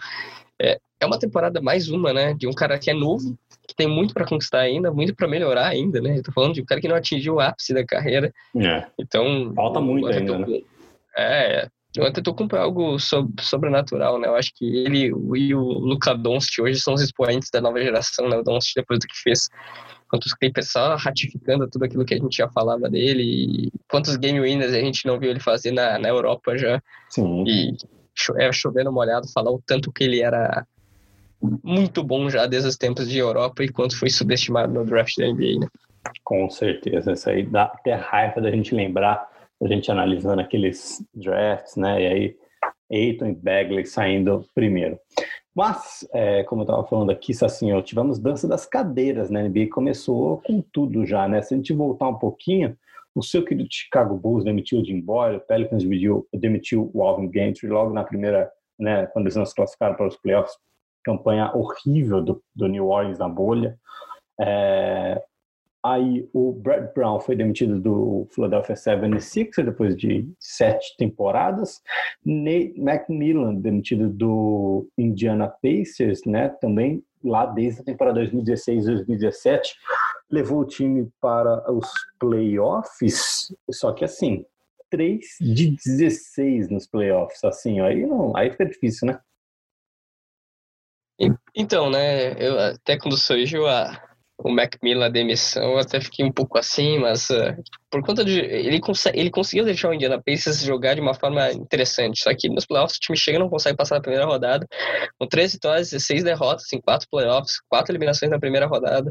é, 0.62 0.80
é 1.02 1.06
uma 1.06 1.20
temporada 1.20 1.62
mais 1.62 1.90
uma, 1.90 2.14
né, 2.14 2.34
de 2.34 2.48
um 2.48 2.54
cara 2.54 2.80
que 2.80 2.90
é 2.90 2.94
novo, 2.94 3.38
que 3.68 3.76
tem 3.76 3.88
muito 3.88 4.14
para 4.14 4.26
conquistar 4.26 4.60
ainda, 4.60 4.90
muito 4.90 5.14
para 5.14 5.28
melhorar 5.28 5.68
ainda, 5.68 6.00
né? 6.00 6.18
Eu 6.18 6.24
tô 6.24 6.32
falando 6.32 6.54
de 6.54 6.62
um 6.62 6.66
cara 6.66 6.80
que 6.80 6.88
não 6.88 6.96
atingiu 6.96 7.36
o 7.36 7.40
ápice 7.42 7.74
da 7.74 7.86
carreira. 7.86 8.34
É. 8.56 8.86
Então, 8.98 9.54
falta 9.54 9.82
muito 9.82 10.08
ainda, 10.08 10.40
né? 10.40 10.62
É, 11.18 11.68
eu 12.04 12.14
tentou 12.14 12.34
comprar 12.34 12.62
algo 12.62 12.98
sobrenatural, 13.40 14.20
né? 14.20 14.28
Eu 14.28 14.36
acho 14.36 14.52
que 14.56 14.66
ele 14.66 15.12
e 15.36 15.56
o 15.56 15.62
Luca 15.62 16.14
Doncic 16.14 16.62
hoje 16.62 16.80
são 16.80 16.94
os 16.94 17.02
expoentes 17.02 17.50
da 17.52 17.62
nova 17.62 17.82
geração, 17.82 18.28
né? 18.30 18.38
O 18.38 18.44
Doncic 18.44 18.74
depois 18.76 19.00
do 19.00 19.08
que 19.08 19.16
fez 19.22 19.50
contra 20.10 20.28
os 20.28 20.34
Clippers 20.34 20.72
só 20.72 20.96
ratificando 20.96 21.70
tudo 21.70 21.86
aquilo 21.86 22.06
que 22.06 22.14
a 22.14 22.18
gente 22.18 22.38
já 22.38 22.50
falava 22.50 22.90
dele 22.90 23.24
e 23.24 23.72
quantos 23.90 24.16
game 24.16 24.40
winners 24.40 24.74
a 24.74 24.80
gente 24.80 25.06
não 25.06 25.20
viu 25.20 25.30
ele 25.30 25.40
fazer 25.40 25.72
na, 25.72 26.00
na 26.00 26.10
Europa 26.10 26.58
já. 26.58 26.82
Sim. 27.10 27.44
E 27.46 27.76
é 28.38 28.52
chovendo 28.52 28.92
molhado 28.92 29.28
falar 29.32 29.52
o 29.52 29.62
tanto 29.66 29.92
que 29.92 30.04
ele 30.04 30.22
era 30.22 30.66
muito 31.64 32.04
bom 32.04 32.30
já 32.30 32.46
desde 32.48 32.70
os 32.70 32.78
tempos 32.78 33.08
de 33.08 33.20
Europa 33.20 33.64
e 33.64 33.70
quanto 33.70 33.98
foi 33.98 34.10
subestimado 34.10 34.74
no 34.74 34.86
draft 34.86 35.16
da 35.18 35.28
NBA, 35.28 35.60
né? 35.60 35.68
Com 36.24 36.50
certeza, 36.50 37.12
isso 37.12 37.30
aí 37.30 37.44
dá 37.44 37.64
até 37.64 37.94
raiva 37.94 38.42
da 38.42 38.50
gente 38.50 38.74
lembrar 38.74 39.28
a 39.62 39.68
gente 39.68 39.92
analisando 39.92 40.42
aqueles 40.42 41.04
drafts, 41.14 41.76
né? 41.76 42.02
E 42.02 42.08
aí, 42.08 42.36
Aiton 42.92 43.28
e 43.28 43.36
Bagley 43.36 43.86
saindo 43.86 44.46
primeiro. 44.54 45.00
Mas, 45.56 46.08
é, 46.14 46.44
como 46.44 46.62
eu 46.62 46.66
estava 46.66 46.84
falando 46.86 47.10
aqui, 47.10 47.34
ó, 47.74 47.82
tivemos 47.82 48.20
dança 48.20 48.48
das 48.48 48.66
cadeiras, 48.66 49.30
né? 49.30 49.42
A 49.42 49.50
NBA 49.50 49.70
começou 49.72 50.42
com 50.42 50.62
tudo 50.62 51.06
já, 51.06 51.28
né? 51.28 51.42
Se 51.42 51.54
a 51.54 51.58
gente 51.58 51.74
voltar 51.74 52.08
um 52.10 52.20
pouquinho, 52.20 52.78
o 53.16 53.24
seu 53.24 53.44
querido 53.44 53.68
Chicago 53.72 54.16
Bulls 54.16 54.44
demitiu 54.44 54.80
o 54.80 54.86
Jim 54.86 55.02
Boyle, 55.02 55.38
o 55.38 55.42
Pelicans 55.42 55.84
demitiu, 55.84 56.28
demitiu 56.32 56.92
o 56.94 57.04
Alvin 57.04 57.32
Gentry 57.34 57.68
logo 57.68 57.92
na 57.92 58.04
primeira, 58.04 58.52
né? 58.80 59.08
Quando 59.08 59.26
eles 59.26 59.36
não 59.36 59.46
se 59.46 59.56
classificaram 59.56 59.96
para 59.96 60.08
os 60.08 60.18
playoffs, 60.18 60.56
campanha 61.04 61.52
horrível 61.56 62.22
do, 62.22 62.44
do 62.56 62.68
New 62.68 62.88
Orleans 62.88 63.18
na 63.18 63.28
bolha. 63.28 63.80
É, 64.40 65.20
Aí 65.88 66.30
o 66.34 66.52
Brad 66.52 66.94
Brown 66.94 67.18
foi 67.18 67.34
demitido 67.34 67.80
do 67.80 68.28
Philadelphia 68.32 68.76
76ers 68.76 69.64
depois 69.64 69.96
de 69.96 70.30
sete 70.38 70.98
temporadas. 70.98 71.82
Nate 72.26 72.74
McMillan 72.78 73.56
demitido 73.56 74.10
do 74.10 74.90
Indiana 74.98 75.48
Pacers, 75.48 76.26
né? 76.26 76.50
Também 76.60 77.02
lá 77.24 77.46
desde 77.46 77.80
a 77.80 77.86
temporada 77.86 78.20
2016-2017 78.22 79.76
levou 80.30 80.60
o 80.60 80.68
time 80.68 81.10
para 81.22 81.72
os 81.72 81.90
playoffs. 82.20 83.56
Só 83.72 83.94
que 83.94 84.04
assim, 84.04 84.46
3 84.90 85.26
de 85.40 85.78
16 85.86 86.70
nos 86.70 86.86
playoffs, 86.86 87.42
assim, 87.46 87.80
aí 87.80 88.06
não, 88.06 88.36
aí 88.36 88.52
fica 88.52 88.66
difícil, 88.66 89.08
né? 89.08 89.20
Então, 91.56 91.90
né, 91.90 92.34
eu 92.34 92.60
até 92.60 92.98
quando 92.98 93.18
surgiu 93.18 93.66
a 93.68 94.07
o 94.38 94.52
Macmillan 94.52 95.12
demissão, 95.12 95.72
eu 95.72 95.80
até 95.80 96.00
fiquei 96.00 96.26
um 96.26 96.32
pouco 96.32 96.58
assim, 96.58 97.00
mas 97.00 97.30
uh, 97.30 97.56
por 97.90 98.04
conta 98.04 98.24
de. 98.26 98.40
Ele, 98.40 98.82
ele 99.14 99.30
conseguiu 99.32 99.64
deixar 99.66 99.90
o 99.90 99.94
Indiana 99.94 100.22
Pacers 100.24 100.62
jogar 100.62 100.96
de 100.96 101.02
uma 101.02 101.14
forma 101.14 101.52
interessante. 101.52 102.22
Só 102.22 102.34
que 102.36 102.50
nos 102.50 102.66
playoffs 102.66 102.98
o 102.98 103.00
time 103.00 103.18
chega 103.18 103.38
e 103.38 103.40
não 103.40 103.50
consegue 103.50 103.78
passar 103.78 103.96
na 103.96 104.02
primeira 104.02 104.26
rodada. 104.26 104.68
Com 105.18 105.28
13 105.28 105.54
vitórias, 105.54 105.90
16 105.92 106.24
derrotas 106.24 106.72
em 106.74 106.82
4 106.82 107.08
playoffs, 107.10 107.62
4 107.70 107.92
eliminações 107.92 108.30
na 108.30 108.40
primeira 108.40 108.68
rodada. 108.68 109.10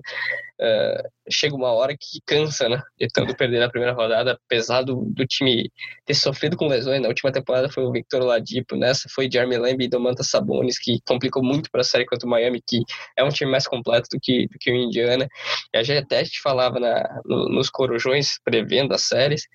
Uh, 0.60 1.08
chega 1.30 1.54
uma 1.54 1.72
hora 1.72 1.94
que 1.94 2.20
cansa, 2.26 2.68
né? 2.68 2.82
De 2.98 3.08
tanto 3.08 3.36
perder 3.36 3.60
na 3.60 3.68
primeira 3.68 3.94
rodada, 3.94 4.38
apesar 4.46 4.82
do, 4.82 5.04
do 5.06 5.26
time 5.26 5.70
ter 6.04 6.14
sofrido 6.14 6.56
com 6.56 6.66
lesões. 6.66 7.00
Na 7.00 7.08
última 7.08 7.32
temporada 7.32 7.70
foi 7.70 7.84
o 7.84 7.92
Victor 7.92 8.22
Ladipo, 8.22 8.76
nessa 8.76 9.08
foi 9.08 9.28
Jeremy 9.30 9.56
Lamb 9.56 9.84
e 9.84 9.88
Domantas 9.88 10.28
Sabonis, 10.28 10.78
que 10.78 11.00
complicou 11.06 11.42
muito 11.42 11.70
para 11.70 11.80
a 11.80 11.84
série 11.84 12.06
contra 12.06 12.26
o 12.26 12.30
Miami, 12.30 12.62
que 12.66 12.82
é 13.16 13.24
um 13.24 13.28
time 13.28 13.50
mais 13.50 13.66
completo 13.66 14.08
do 14.12 14.18
que, 14.20 14.46
do 14.48 14.58
que 14.58 14.70
o 14.70 14.74
Indiana. 14.74 15.26
E 15.74 15.78
a 15.78 15.82
gente 15.82 15.98
até 15.98 16.24
gente 16.26 16.40
falava 16.42 16.78
na, 16.78 17.20
no, 17.24 17.48
nos 17.48 17.70
corujões 17.70 18.38
prevendo 18.66 18.92
as 18.92 19.02
séries 19.02 19.46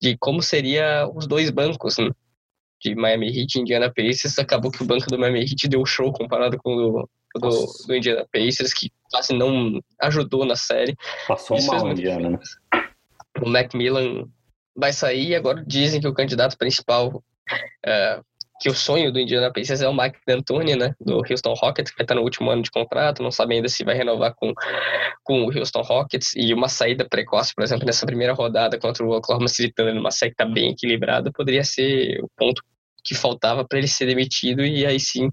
de 0.00 0.16
como 0.18 0.42
seria 0.42 1.08
os 1.14 1.26
dois 1.26 1.50
bancos 1.50 1.98
né? 1.98 2.10
de 2.82 2.94
Miami 2.94 3.28
Heat 3.28 3.56
e 3.56 3.60
Indiana 3.60 3.92
Pacers. 3.92 4.38
Acabou 4.38 4.70
que 4.70 4.82
o 4.82 4.86
banco 4.86 5.06
do 5.06 5.18
Miami 5.18 5.40
Heat 5.40 5.68
deu 5.68 5.84
show 5.84 6.12
comparado 6.12 6.58
com 6.58 6.74
o 6.74 6.76
do, 7.34 7.48
do, 7.48 7.66
do 7.86 7.96
Indiana 7.96 8.26
Pacers, 8.32 8.72
que 8.72 8.90
quase 9.10 9.34
não 9.34 9.80
ajudou 10.00 10.44
na 10.44 10.56
série. 10.56 10.96
Passou 11.26 11.56
Isso 11.56 11.68
mal 11.68 11.84
o 11.84 11.90
Indiana, 11.90 12.30
né? 12.30 12.38
O 13.40 13.48
Macmillan 13.48 14.26
vai 14.74 14.92
sair 14.92 15.28
e 15.28 15.34
agora 15.34 15.64
dizem 15.66 16.00
que 16.00 16.08
o 16.08 16.14
candidato 16.14 16.56
principal 16.56 17.08
uh, 17.16 18.24
que 18.60 18.68
o 18.68 18.74
sonho 18.74 19.12
do 19.12 19.20
Indiana 19.20 19.52
Pacers 19.52 19.82
é 19.82 19.88
o 19.88 19.94
Mike 19.94 20.18
D'Antoni, 20.26 20.76
né, 20.76 20.94
do 21.00 21.16
Houston 21.28 21.52
Rockets, 21.54 21.90
que 21.90 21.98
vai 21.98 22.04
estar 22.04 22.14
no 22.14 22.22
último 22.22 22.50
ano 22.50 22.62
de 22.62 22.70
contrato, 22.70 23.22
não 23.22 23.30
sabe 23.30 23.54
ainda 23.54 23.68
se 23.68 23.84
vai 23.84 23.94
renovar 23.94 24.34
com, 24.34 24.52
com 25.22 25.44
o 25.44 25.58
Houston 25.58 25.82
Rockets, 25.82 26.34
e 26.36 26.54
uma 26.54 26.68
saída 26.68 27.06
precoce, 27.08 27.54
por 27.54 27.62
exemplo, 27.62 27.86
nessa 27.86 28.06
primeira 28.06 28.32
rodada 28.32 28.78
contra 28.78 29.04
o 29.04 29.10
Oklahoma 29.10 29.48
City 29.48 29.72
Thunder, 29.74 29.94
numa 29.94 30.10
série 30.10 30.32
que 30.32 30.42
está 30.42 30.52
bem 30.52 30.70
equilibrada, 30.70 31.30
poderia 31.32 31.64
ser 31.64 32.18
o 32.22 32.30
ponto 32.36 32.62
que 33.06 33.14
faltava 33.14 33.64
para 33.64 33.78
ele 33.78 33.86
ser 33.86 34.06
demitido 34.06 34.64
e 34.64 34.84
aí 34.84 34.98
sim 34.98 35.30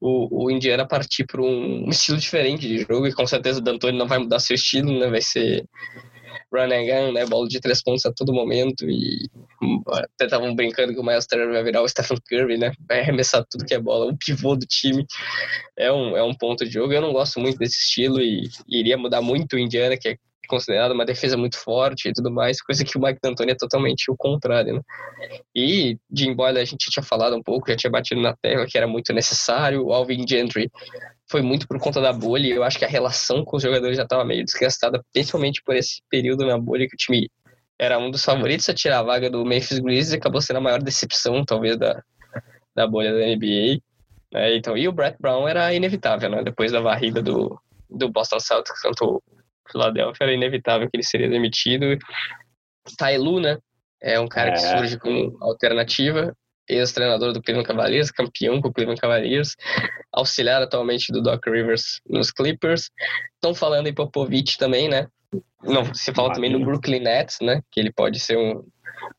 o, 0.00 0.46
o 0.46 0.50
Indiana 0.50 0.86
partir 0.86 1.26
para 1.26 1.42
um 1.42 1.86
estilo 1.90 2.16
diferente 2.16 2.66
de 2.66 2.78
jogo 2.78 3.06
e 3.06 3.12
com 3.12 3.26
certeza 3.26 3.60
o 3.60 3.62
D'Antoni 3.62 3.98
não 3.98 4.08
vai 4.08 4.18
mudar 4.18 4.38
seu 4.38 4.54
estilo, 4.54 4.98
né, 4.98 5.08
vai 5.08 5.20
ser 5.20 5.66
run 6.54 6.72
and 6.72 6.86
gun, 6.86 7.12
né? 7.12 7.26
Bola 7.26 7.48
de 7.48 7.60
três 7.60 7.82
pontos 7.82 8.06
a 8.06 8.12
todo 8.12 8.32
momento. 8.32 8.88
E 8.88 9.28
até 9.86 10.26
estavam 10.26 10.54
brincando 10.54 10.92
que 10.92 11.00
o 11.00 11.04
Miles 11.04 11.26
Turner 11.26 11.50
vai 11.50 11.64
virar 11.64 11.82
o 11.82 11.88
Stephen 11.88 12.18
Curry, 12.28 12.58
né? 12.58 12.72
Vai 12.88 13.00
arremessar 13.00 13.44
tudo 13.50 13.64
que 13.64 13.74
é 13.74 13.78
bola. 13.78 14.06
O 14.06 14.16
pivô 14.16 14.54
do 14.54 14.66
time 14.66 15.04
é 15.76 15.92
um, 15.92 16.16
é 16.16 16.22
um 16.22 16.34
ponto 16.34 16.64
de 16.64 16.70
jogo. 16.70 16.92
Eu 16.92 17.00
não 17.00 17.12
gosto 17.12 17.40
muito 17.40 17.58
desse 17.58 17.78
estilo 17.78 18.20
e, 18.20 18.48
e 18.68 18.78
iria 18.78 18.96
mudar 18.96 19.20
muito 19.20 19.56
o 19.56 19.58
Indiana, 19.58 19.96
que 19.96 20.08
é 20.08 20.16
considerado 20.46 20.92
uma 20.92 21.04
defesa 21.04 21.36
muito 21.36 21.58
forte 21.58 22.08
e 22.08 22.12
tudo 22.12 22.30
mais, 22.30 22.60
coisa 22.62 22.84
que 22.84 22.96
o 22.96 23.00
Mike 23.00 23.20
D'Antoni 23.22 23.52
é 23.52 23.56
totalmente 23.56 24.10
o 24.10 24.16
contrário, 24.16 24.74
né? 24.74 24.80
E 25.54 25.98
Jim 26.12 26.34
Boyle 26.34 26.58
a 26.58 26.64
gente 26.64 26.90
tinha 26.90 27.02
falado 27.02 27.36
um 27.36 27.42
pouco, 27.42 27.68
já 27.68 27.76
tinha 27.76 27.90
batido 27.90 28.20
na 28.20 28.34
tecla 28.36 28.66
que 28.66 28.76
era 28.76 28.86
muito 28.86 29.12
necessário, 29.12 29.84
o 29.84 29.92
Alvin 29.92 30.24
Gentry 30.28 30.70
foi 31.30 31.42
muito 31.42 31.66
por 31.66 31.78
conta 31.78 32.00
da 32.00 32.12
bolha, 32.12 32.54
eu 32.54 32.62
acho 32.62 32.78
que 32.78 32.84
a 32.84 32.88
relação 32.88 33.44
com 33.44 33.56
os 33.56 33.62
jogadores 33.62 33.96
já 33.96 34.02
estava 34.02 34.24
meio 34.24 34.44
desgastada, 34.44 35.02
principalmente 35.12 35.62
por 35.64 35.74
esse 35.74 36.02
período 36.10 36.46
na 36.46 36.58
bolha 36.58 36.86
que 36.88 36.94
o 36.94 36.98
time 36.98 37.30
era 37.78 37.98
um 37.98 38.10
dos 38.10 38.24
favoritos 38.24 38.68
a 38.68 38.74
tirar 38.74 39.00
a 39.00 39.02
vaga 39.02 39.28
do 39.28 39.44
Memphis 39.44 39.78
Grizzlies 39.78 40.12
e 40.12 40.16
acabou 40.16 40.40
sendo 40.40 40.58
a 40.58 40.60
maior 40.60 40.82
decepção, 40.82 41.44
talvez, 41.44 41.76
da, 41.76 42.02
da 42.74 42.86
bolha 42.86 43.12
da 43.12 43.26
NBA. 43.26 43.80
Né? 44.32 44.56
Então, 44.56 44.76
e 44.76 44.86
o 44.86 44.92
Brett 44.92 45.16
Brown 45.20 45.48
era 45.48 45.72
inevitável, 45.74 46.30
né? 46.30 46.42
Depois 46.42 46.72
da 46.72 46.80
varrida 46.80 47.22
do, 47.22 47.58
do 47.90 48.08
Boston 48.08 48.40
Celtics 48.40 48.80
contra 48.80 49.06
o 49.68 49.72
Philadelphia, 49.72 50.24
era 50.24 50.32
inevitável 50.32 50.88
que 50.88 50.96
ele 50.96 51.04
seria 51.04 51.28
demitido. 51.28 51.98
Tailu, 52.98 53.40
né? 53.40 53.58
É 54.02 54.20
um 54.20 54.28
cara 54.28 54.50
é. 54.50 54.52
que 54.52 54.60
surge 54.60 54.98
como 54.98 55.36
alternativa, 55.40 56.36
ex-treinador 56.68 57.32
do 57.32 57.42
Cleveland 57.42 57.66
Cavaliers, 57.66 58.10
campeão 58.10 58.60
com 58.60 58.68
o 58.68 58.72
Cleveland 58.72 59.00
Cavaliers, 59.00 59.54
auxiliar 60.12 60.62
atualmente 60.62 61.12
do 61.12 61.22
Doc 61.22 61.46
Rivers 61.46 62.00
nos 62.08 62.30
Clippers. 62.30 62.90
Estão 63.34 63.54
falando 63.54 63.86
em 63.86 63.94
Popovich 63.94 64.58
também, 64.58 64.88
né? 64.88 65.06
Não, 65.62 65.92
se 65.94 66.12
fala 66.12 66.32
também 66.32 66.52
no 66.52 66.64
Brooklyn 66.64 67.00
Nets, 67.00 67.38
né? 67.40 67.60
Que 67.72 67.80
ele 67.80 67.92
pode 67.92 68.20
ser 68.20 68.36
um 68.36 68.62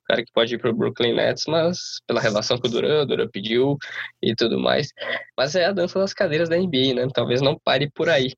cara 0.08 0.24
que 0.24 0.32
pode 0.32 0.56
ir 0.56 0.58
para 0.58 0.70
o 0.70 0.75
Brooklyn 0.75 1.14
Nets, 1.14 1.46
mas 1.48 2.00
pela 2.08 2.22
relação 2.22 2.58
com 2.58 2.68
o 2.68 2.72
Duran, 2.72 3.02
o 3.02 3.06
Duran 3.06 3.28
pediu 3.28 3.78
e 4.22 4.36
tudo 4.36 4.60
mais. 4.60 4.90
Mas 5.38 5.56
é 5.56 5.66
a 5.66 5.72
dança 5.72 6.00
das 6.00 6.14
cadeiras 6.14 6.50
da 6.50 6.58
NBA, 6.58 6.94
né? 6.96 7.08
Talvez 7.14 7.42
não 7.42 7.60
pare 7.64 7.90
por 7.92 8.10
aí. 8.10 8.34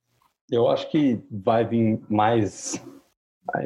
Eu 0.51 0.69
acho 0.69 0.89
que 0.89 1.21
vai 1.29 1.65
vir 1.65 2.01
mais. 2.09 2.83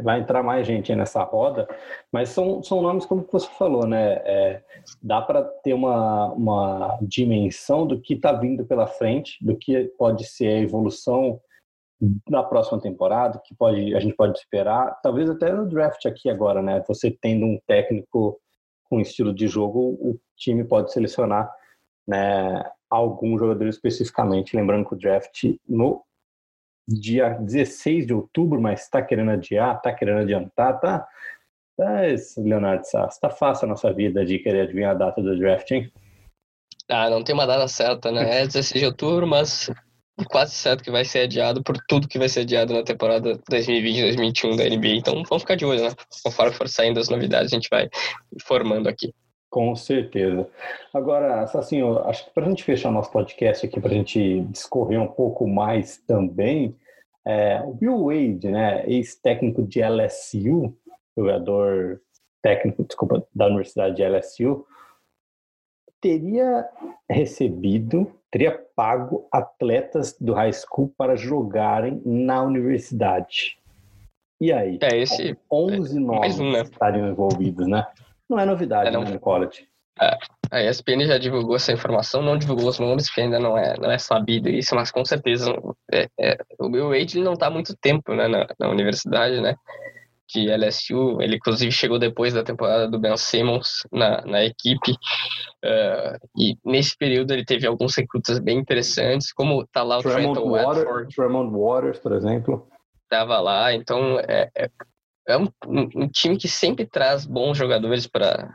Vai 0.04 0.20
entrar 0.20 0.44
mais 0.44 0.68
gente 0.68 0.94
nessa 0.94 1.24
roda, 1.24 1.68
mas 2.12 2.30
são, 2.30 2.62
são 2.62 2.84
nomes 2.84 3.04
como 3.04 3.28
você 3.32 3.48
falou, 3.58 3.88
né? 3.88 4.14
É, 4.26 4.64
dá 5.02 5.20
para 5.20 5.44
ter 5.44 5.74
uma, 5.74 6.32
uma 6.34 7.00
dimensão 7.02 7.88
do 7.88 8.00
que 8.00 8.14
está 8.14 8.32
vindo 8.32 8.64
pela 8.64 8.86
frente, 8.86 9.44
do 9.44 9.58
que 9.58 9.86
pode 9.98 10.24
ser 10.26 10.50
a 10.50 10.60
evolução 10.60 11.42
na 12.30 12.44
próxima 12.44 12.80
temporada, 12.80 13.42
que 13.44 13.56
pode 13.56 13.96
a 13.96 14.00
gente 14.00 14.16
pode 14.16 14.38
esperar, 14.38 15.00
talvez 15.02 15.28
até 15.30 15.52
no 15.52 15.68
draft 15.68 16.06
aqui 16.06 16.30
agora, 16.30 16.62
né? 16.62 16.84
Você 16.88 17.10
tendo 17.10 17.48
um 17.48 17.60
técnico 17.66 18.40
com 18.90 19.00
estilo 19.00 19.34
de 19.34 19.48
jogo, 19.48 19.80
o 19.80 20.20
time 20.36 20.64
pode 20.64 20.92
selecionar, 20.92 21.52
né, 22.06 22.64
algum 22.90 23.38
jogador 23.38 23.68
especificamente, 23.68 24.56
lembrando 24.56 24.86
que 24.86 24.94
o 24.94 24.98
draft 24.98 25.56
no 25.68 26.04
dia 26.88 27.30
16 27.30 28.08
de 28.08 28.14
outubro, 28.14 28.62
mas 28.62 28.82
está 28.82 29.02
querendo 29.02 29.32
adiar, 29.32 29.78
está 29.78 29.94
querendo 29.94 30.20
adiantar, 30.20 30.80
tá? 30.80 31.08
tá 31.78 32.02
Leonardo 32.38 32.86
Sass, 32.86 33.20
tá 33.20 33.30
fácil 33.30 33.66
a 33.66 33.70
nossa 33.70 33.92
vida 33.94 34.26
de 34.26 34.40
querer 34.40 34.62
adivinhar 34.62 34.92
a 34.92 34.96
data 34.96 35.22
do 35.22 35.38
draft, 35.38 35.72
hein? 35.72 35.92
Ah, 36.90 37.10
não 37.10 37.24
tem 37.24 37.34
uma 37.34 37.48
data 37.48 37.68
certa, 37.68 38.12
né? 38.12 38.42
É 38.42 38.46
16 38.46 38.80
de 38.80 38.86
outubro, 38.86 39.26
mas 39.26 39.70
quase 40.30 40.54
certo 40.54 40.84
que 40.84 40.92
vai 40.92 41.06
ser 41.06 41.22
adiado 41.22 41.64
por 41.64 41.78
tudo 41.88 42.08
que 42.08 42.20
vai 42.20 42.30
ser 42.30 42.42
adiado 42.42 42.74
na 42.74 42.84
temporada 42.84 43.38
2020-2021 43.50 44.58
da 44.58 44.66
NBA. 44.66 44.96
Então 44.96 45.24
vamos 45.24 45.44
ficar 45.44 45.56
de 45.56 45.66
olho, 45.66 45.84
né? 45.84 45.96
Conforme 46.24 46.54
for 46.54 46.68
saindo 46.68 47.00
as 47.00 47.10
novidades, 47.10 47.52
a 47.52 47.56
gente 47.56 47.70
vai 47.70 47.90
informando 48.36 48.90
aqui. 48.90 49.14
Com 49.52 49.76
certeza. 49.76 50.48
Agora, 50.94 51.42
assim, 51.42 51.82
acho 52.06 52.26
que 52.26 52.32
para 52.32 52.46
a 52.46 52.50
gente 52.50 52.64
fechar 52.64 52.90
nosso 52.90 53.12
podcast 53.12 53.66
aqui, 53.66 53.82
para 53.82 53.92
a 53.92 53.94
gente 53.94 54.40
discorrer 54.44 55.00
um 55.00 55.10
pouco 55.10 55.46
mais 55.46 55.98
também, 55.98 56.74
é, 57.28 57.62
o 57.62 57.74
Bill 57.74 58.06
Wade, 58.06 58.50
né, 58.50 58.86
ex-técnico 58.88 59.62
de 59.64 59.82
LSU, 59.82 60.74
jogador 61.18 62.02
técnico, 62.42 62.86
desculpa, 62.86 63.28
da 63.36 63.48
Universidade 63.48 63.98
de 63.98 64.04
LSU, 64.04 64.66
teria 66.00 66.66
recebido, 67.10 68.10
teria 68.32 68.58
pago 68.74 69.28
atletas 69.30 70.16
do 70.18 70.34
high 70.34 70.54
school 70.54 70.94
para 70.98 71.18
jogarem 71.18 72.02
na 72.06 72.42
universidade. 72.42 73.60
E 74.40 74.54
aí? 74.54 74.80
É, 74.82 74.98
esse 74.98 75.38
11 75.52 76.00
nomes 76.00 76.40
um, 76.40 76.54
né? 76.54 76.62
estariam 76.62 77.10
envolvidos, 77.10 77.68
né? 77.68 77.86
Não 78.32 78.40
é 78.40 78.46
novidade 78.46 78.88
é, 78.88 78.92
não. 78.92 79.04
No 79.04 79.20
college. 79.20 79.68
É, 80.02 80.18
a 80.50 80.64
ESPN 80.64 81.06
já 81.06 81.18
divulgou 81.18 81.58
essa 81.58 81.74
informação, 81.74 82.22
não 82.22 82.38
divulgou 82.38 82.70
os 82.70 82.80
nomes, 82.80 83.08
porque 83.08 83.22
ainda 83.22 83.38
não 83.38 83.58
é, 83.58 83.78
não 83.78 83.92
é 83.92 83.98
sabido 83.98 84.48
isso, 84.48 84.74
mas 84.74 84.90
com 84.90 85.04
certeza 85.04 85.54
é, 85.92 86.08
é, 86.18 86.38
o 86.58 86.70
Bill 86.70 86.90
Wade 86.90 87.20
não 87.20 87.34
está 87.34 87.48
há 87.48 87.52
muito 87.52 87.76
tempo 87.76 88.14
né, 88.14 88.30
na, 88.30 88.48
na 88.58 88.70
universidade, 88.70 89.42
né? 89.42 89.54
de 90.34 90.50
LSU. 90.50 91.22
Ele, 91.22 91.36
inclusive, 91.36 91.74
chegou 91.74 92.00
depois 92.00 92.34
da 92.34 92.42
temporada 92.42 92.88
do 92.88 92.98
Ben 92.98 93.18
Simmons 93.18 93.86
na, 93.92 94.22
na 94.22 94.46
equipe. 94.46 94.92
Uh, 95.62 96.18
e 96.38 96.58
nesse 96.64 96.98
período 96.98 97.34
ele 97.34 97.44
teve 97.44 97.68
alguns 97.68 97.94
recrutas 97.98 98.40
bem 98.40 98.58
interessantes, 98.58 99.34
como 99.34 99.68
tá 99.68 99.84
lá 99.84 99.98
o 99.98 100.02
Tremont 100.02 100.40
Waters, 100.40 101.14
Tremont 101.14 101.52
Waters, 101.54 102.00
por 102.00 102.14
exemplo. 102.14 102.66
Tava 103.10 103.42
lá, 103.42 103.74
então 103.74 104.18
é, 104.22 104.50
é, 105.28 105.34
é 105.34 105.38
um, 105.38 105.48
um, 105.96 106.08
time 106.08 106.38
que 106.38 106.48
sempre 106.48 106.86
traz 106.86 107.26
bons 107.26 107.58
jogadores 107.58 108.08
para 108.08 108.50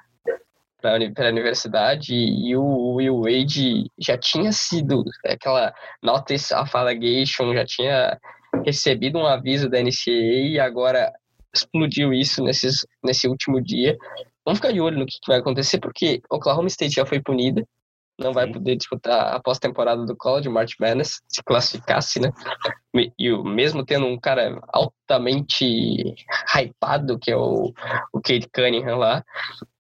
para 0.81 1.29
a 1.29 1.33
universidade 1.33 2.15
e 2.15 2.55
o 2.55 2.95
Will 2.95 3.23
Wade 3.23 3.91
já 3.99 4.17
tinha 4.17 4.53
sido 4.53 5.03
aquela 5.25 5.75
notice 6.01 6.55
of 6.55 6.71
allegation, 6.77 7.53
já 7.55 7.65
tinha 7.65 8.21
recebido 8.65 9.19
um 9.19 9.27
aviso 9.27 9.69
da 9.69 9.83
NCAA 9.83 10.51
e 10.51 10.61
agora 10.61 11.13
explodiu 11.53 12.13
isso 12.13 12.43
nesses, 12.43 12.87
nesse 13.03 13.27
último 13.27 13.61
dia. 13.61 13.97
Vamos 14.45 14.61
ficar 14.61 14.73
de 14.73 14.81
olho 14.81 14.99
no 14.99 15.07
que, 15.07 15.19
que 15.21 15.29
vai 15.29 15.39
acontecer, 15.39 15.81
porque 15.81 16.21
Oklahoma 16.31 16.69
State 16.69 16.95
já 16.95 17.07
foi 17.07 17.21
punida, 17.21 17.67
não 18.19 18.33
vai 18.33 18.51
poder 18.51 18.77
disputar 18.77 19.35
a 19.35 19.41
pós-temporada 19.41 20.05
do 20.05 20.17
college, 20.17 20.49
March 20.49 20.75
Madness, 20.81 21.21
se 21.29 21.43
classificasse, 21.43 22.21
né? 22.21 22.33
E 23.19 23.31
o 23.31 23.45
mesmo 23.45 23.85
tendo 23.85 24.07
um 24.07 24.19
cara 24.19 24.59
altamente 24.69 26.15
hypado, 26.55 27.19
que 27.19 27.31
é 27.31 27.37
o, 27.37 27.73
o 28.13 28.21
Kate 28.21 28.49
Cunningham 28.55 28.97
lá. 28.97 29.23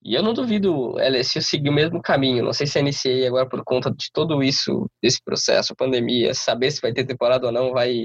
E 0.04 0.14
eu 0.14 0.22
não 0.22 0.34
duvido 0.34 0.74
o 0.74 0.98
LSU 0.98 1.40
seguir 1.40 1.70
o 1.70 1.72
mesmo 1.72 2.00
caminho. 2.02 2.44
Não 2.44 2.52
sei 2.52 2.66
se 2.66 2.78
a 2.78 2.82
NCAA 2.82 3.26
agora, 3.26 3.48
por 3.48 3.64
conta 3.64 3.90
de 3.90 4.10
todo 4.12 4.42
isso, 4.42 4.88
desse 5.02 5.22
processo, 5.22 5.74
pandemia, 5.74 6.34
saber 6.34 6.70
se 6.70 6.80
vai 6.80 6.92
ter 6.92 7.04
temporada 7.06 7.46
ou 7.46 7.52
não, 7.52 7.72
vai 7.72 8.04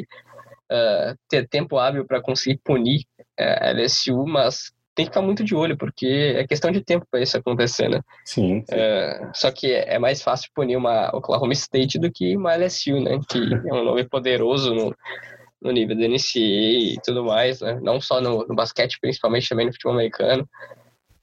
uh, 0.71 1.15
ter 1.29 1.47
tempo 1.47 1.77
hábil 1.77 2.05
para 2.05 2.21
conseguir 2.21 2.59
punir 2.63 3.01
uh, 3.39 3.67
a 3.67 3.71
LSU, 3.71 4.25
mas 4.25 4.71
tem 5.01 5.05
que 5.05 5.11
ficar 5.11 5.21
muito 5.21 5.43
de 5.43 5.55
olho, 5.55 5.77
porque 5.77 6.35
é 6.37 6.47
questão 6.47 6.71
de 6.71 6.81
tempo 6.81 7.05
para 7.09 7.21
isso 7.21 7.37
acontecer, 7.37 7.89
né? 7.89 8.01
Sim. 8.23 8.63
sim. 8.67 8.75
Uh, 8.75 9.31
só 9.33 9.51
que 9.51 9.71
é 9.73 9.97
mais 9.97 10.21
fácil 10.21 10.49
punir 10.53 10.75
uma 10.75 11.09
Oklahoma 11.15 11.53
State 11.53 11.99
do 11.99 12.11
que 12.11 12.37
uma 12.37 12.55
LSU, 12.55 12.99
né? 13.01 13.19
Que 13.27 13.39
é 13.69 13.73
um 13.73 13.83
nome 13.83 14.07
poderoso 14.07 14.73
no, 14.73 14.95
no 15.61 15.71
nível 15.71 15.95
da 15.97 16.07
NCAA 16.07 16.93
e 16.93 16.97
tudo 17.03 17.23
mais, 17.23 17.61
né? 17.61 17.79
Não 17.81 17.99
só 17.99 18.21
no, 18.21 18.45
no, 18.47 18.55
basquete, 18.55 18.99
principalmente 19.01 19.49
também 19.49 19.65
no 19.65 19.71
futebol 19.71 19.93
americano. 19.93 20.47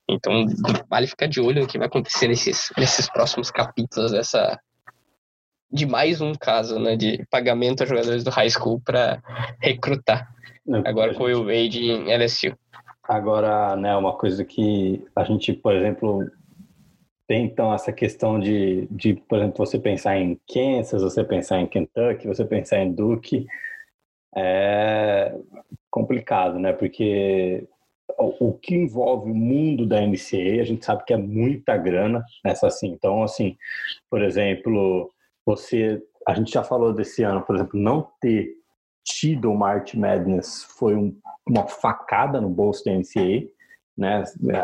Então, 0.09 0.47
vale 0.89 1.07
ficar 1.07 1.27
de 1.27 1.41
olho 1.41 1.61
no 1.61 1.67
que 1.67 1.79
vai 1.79 1.87
acontecer 1.87 2.29
nesses, 2.29 2.71
nesses 2.77 3.09
próximos 3.11 3.51
capítulos 3.51 4.11
dessa, 4.11 4.59
de 5.71 5.85
mais 5.85 6.21
um 6.21 6.33
caso 6.35 6.79
né, 6.79 6.97
de 6.97 7.25
pagamento 7.31 7.83
a 7.83 7.87
jogadores 7.87 8.25
do 8.25 8.31
high 8.31 8.51
school 8.51 8.81
para 8.81 9.23
recrutar. 9.61 10.27
Agora 10.85 11.15
com 11.15 11.23
o 11.23 11.27
Will 11.27 11.45
Wade 11.45 11.83
em 11.83 12.15
LSU. 12.15 12.57
Agora, 13.09 13.75
né, 13.75 13.97
uma 13.97 14.15
coisa 14.15 14.45
que 14.45 15.03
a 15.17 15.25
gente, 15.25 15.55
por 15.55 15.75
exemplo, 15.75 16.31
tem 17.27 17.47
então 17.47 17.73
essa 17.73 17.91
questão 17.91 18.39
de, 18.39 18.87
de, 18.91 19.15
por 19.15 19.39
exemplo, 19.39 19.57
você 19.65 19.79
pensar 19.79 20.19
em 20.19 20.39
Kansas, 20.47 21.03
você 21.03 21.25
pensar 21.25 21.59
em 21.59 21.67
Kentucky, 21.67 22.27
você 22.27 22.45
pensar 22.45 22.81
em 22.81 22.93
Duke, 22.93 23.47
é 24.37 25.35
complicado, 25.91 26.59
né? 26.59 26.73
Porque 26.73 27.67
o, 28.19 28.49
o 28.51 28.53
que 28.55 28.75
envolve 28.75 29.31
o 29.31 29.35
mundo 29.35 29.87
da 29.87 30.01
NCAA, 30.03 30.61
a 30.61 30.65
gente 30.65 30.85
sabe 30.85 31.05
que 31.05 31.15
é 31.15 31.17
muita 31.17 31.79
grana 31.79 32.23
nessa 32.45 32.67
assim. 32.67 32.89
Então, 32.89 33.23
assim, 33.23 33.57
por 34.11 34.23
exemplo, 34.23 35.11
você, 35.47 36.03
a 36.27 36.35
gente 36.35 36.53
já 36.53 36.63
falou 36.63 36.93
desse 36.93 37.23
ano, 37.23 37.41
por 37.41 37.57
exemplo, 37.57 37.81
não 37.81 38.07
ter 38.21 38.58
tido 39.05 39.51
o 39.51 39.57
March 39.57 39.95
Madness 39.95 40.65
foi 40.79 40.95
um, 40.95 41.17
uma 41.49 41.67
facada 41.67 42.41
no 42.41 42.49
bolso 42.49 42.85
da 42.85 42.93
NCAA, 42.93 43.49
né? 43.97 44.23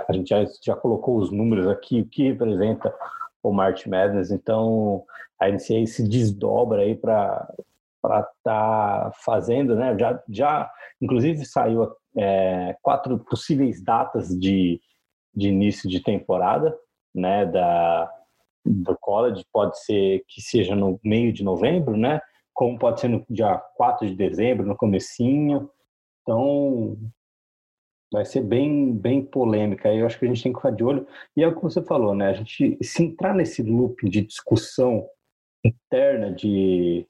A 0.08 0.12
gente 0.12 0.28
já, 0.28 0.44
já 0.62 0.76
colocou 0.76 1.16
os 1.16 1.30
números 1.30 1.66
aqui, 1.66 2.00
o 2.00 2.06
que 2.06 2.28
representa 2.28 2.94
o 3.42 3.52
March 3.52 3.86
Madness, 3.86 4.30
então 4.30 5.04
a 5.40 5.48
NCAA 5.48 5.86
se 5.86 6.08
desdobra 6.08 6.82
aí 6.82 6.94
para 6.94 7.52
para 8.00 8.20
estar 8.20 8.34
tá 8.44 9.12
fazendo, 9.24 9.74
né? 9.74 9.96
Já, 9.98 10.22
já 10.28 10.70
inclusive 11.00 11.42
saiu 11.46 11.90
é, 12.18 12.76
quatro 12.82 13.18
possíveis 13.18 13.82
datas 13.82 14.28
de, 14.28 14.78
de 15.34 15.48
início 15.48 15.88
de 15.88 16.00
temporada, 16.00 16.76
né? 17.14 17.46
Da 17.46 18.10
do 18.66 18.96
college, 18.98 19.44
pode 19.52 19.78
ser 19.84 20.24
que 20.26 20.40
seja 20.40 20.74
no 20.74 20.98
meio 21.04 21.32
de 21.32 21.44
novembro, 21.44 21.96
né? 21.96 22.20
Como 22.54 22.78
pode 22.78 23.00
ser 23.00 23.08
no 23.08 23.24
dia 23.28 23.58
4 23.76 24.06
de 24.06 24.14
dezembro, 24.14 24.66
no 24.66 24.76
comecinho. 24.76 25.68
Então, 26.22 26.96
vai 28.12 28.24
ser 28.24 28.42
bem, 28.42 28.94
bem 28.94 29.24
polêmica. 29.24 29.92
Eu 29.92 30.06
acho 30.06 30.18
que 30.18 30.24
a 30.24 30.28
gente 30.28 30.42
tem 30.42 30.52
que 30.52 30.58
ficar 30.58 30.70
de 30.70 30.84
olho. 30.84 31.06
E 31.36 31.42
é 31.42 31.48
o 31.48 31.54
que 31.54 31.62
você 31.62 31.82
falou, 31.82 32.14
né? 32.14 32.28
A 32.28 32.32
gente, 32.32 32.78
se 32.80 33.02
entrar 33.02 33.34
nesse 33.34 33.62
loop 33.62 34.08
de 34.08 34.22
discussão 34.22 35.06
interna 35.64 36.32
de 36.32 37.06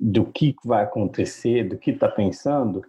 do 0.00 0.24
que 0.24 0.54
vai 0.64 0.84
acontecer, 0.84 1.68
do 1.68 1.76
que 1.76 1.90
está 1.90 2.08
pensando, 2.08 2.84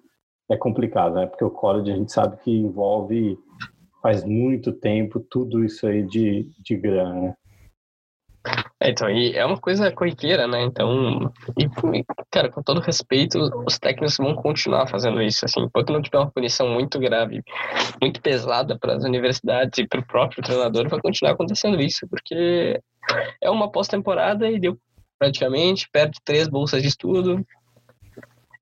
é 0.50 0.56
complicado, 0.56 1.16
né? 1.16 1.26
Porque 1.26 1.44
o 1.44 1.50
college 1.50 1.92
a 1.92 1.96
gente 1.96 2.12
sabe 2.12 2.38
que 2.38 2.52
envolve 2.52 3.38
faz 4.02 4.24
muito 4.24 4.72
tempo 4.72 5.20
tudo 5.20 5.64
isso 5.64 5.88
aí 5.88 6.04
de, 6.04 6.44
de 6.60 6.76
grana, 6.76 7.14
né? 7.22 7.38
Então, 8.82 9.10
e 9.10 9.36
é 9.36 9.46
uma 9.46 9.60
coisa 9.60 9.92
corriqueira, 9.92 10.48
né? 10.48 10.62
Então, 10.62 11.32
e, 11.58 12.04
cara, 12.32 12.50
com 12.50 12.64
todo 12.64 12.80
respeito, 12.80 13.38
os 13.66 13.78
técnicos 13.78 14.18
vão 14.18 14.34
continuar 14.36 14.88
fazendo 14.88 15.22
isso, 15.22 15.44
assim, 15.46 15.62
enquanto 15.62 15.92
não 15.92 16.02
tiver 16.02 16.18
uma 16.18 16.32
punição 16.32 16.70
muito 16.70 16.98
grave, 16.98 17.44
muito 18.02 18.22
pesada 18.22 18.78
para 18.80 18.96
as 18.96 19.04
universidades 19.04 19.80
e 19.80 19.88
para 19.88 20.00
o 20.00 20.06
próprio 20.06 20.42
treinador, 20.42 20.88
vai 20.88 21.02
continuar 21.02 21.34
acontecendo 21.34 21.82
isso, 21.82 22.08
porque 22.10 22.80
é 23.42 23.50
uma 23.50 23.72
pós-temporada 23.72 24.50
e 24.50 24.60
deu 24.60 24.78
praticamente, 25.18 25.90
perde 25.92 26.18
três 26.24 26.48
bolsas 26.48 26.82
de 26.82 26.88
estudo, 26.88 27.46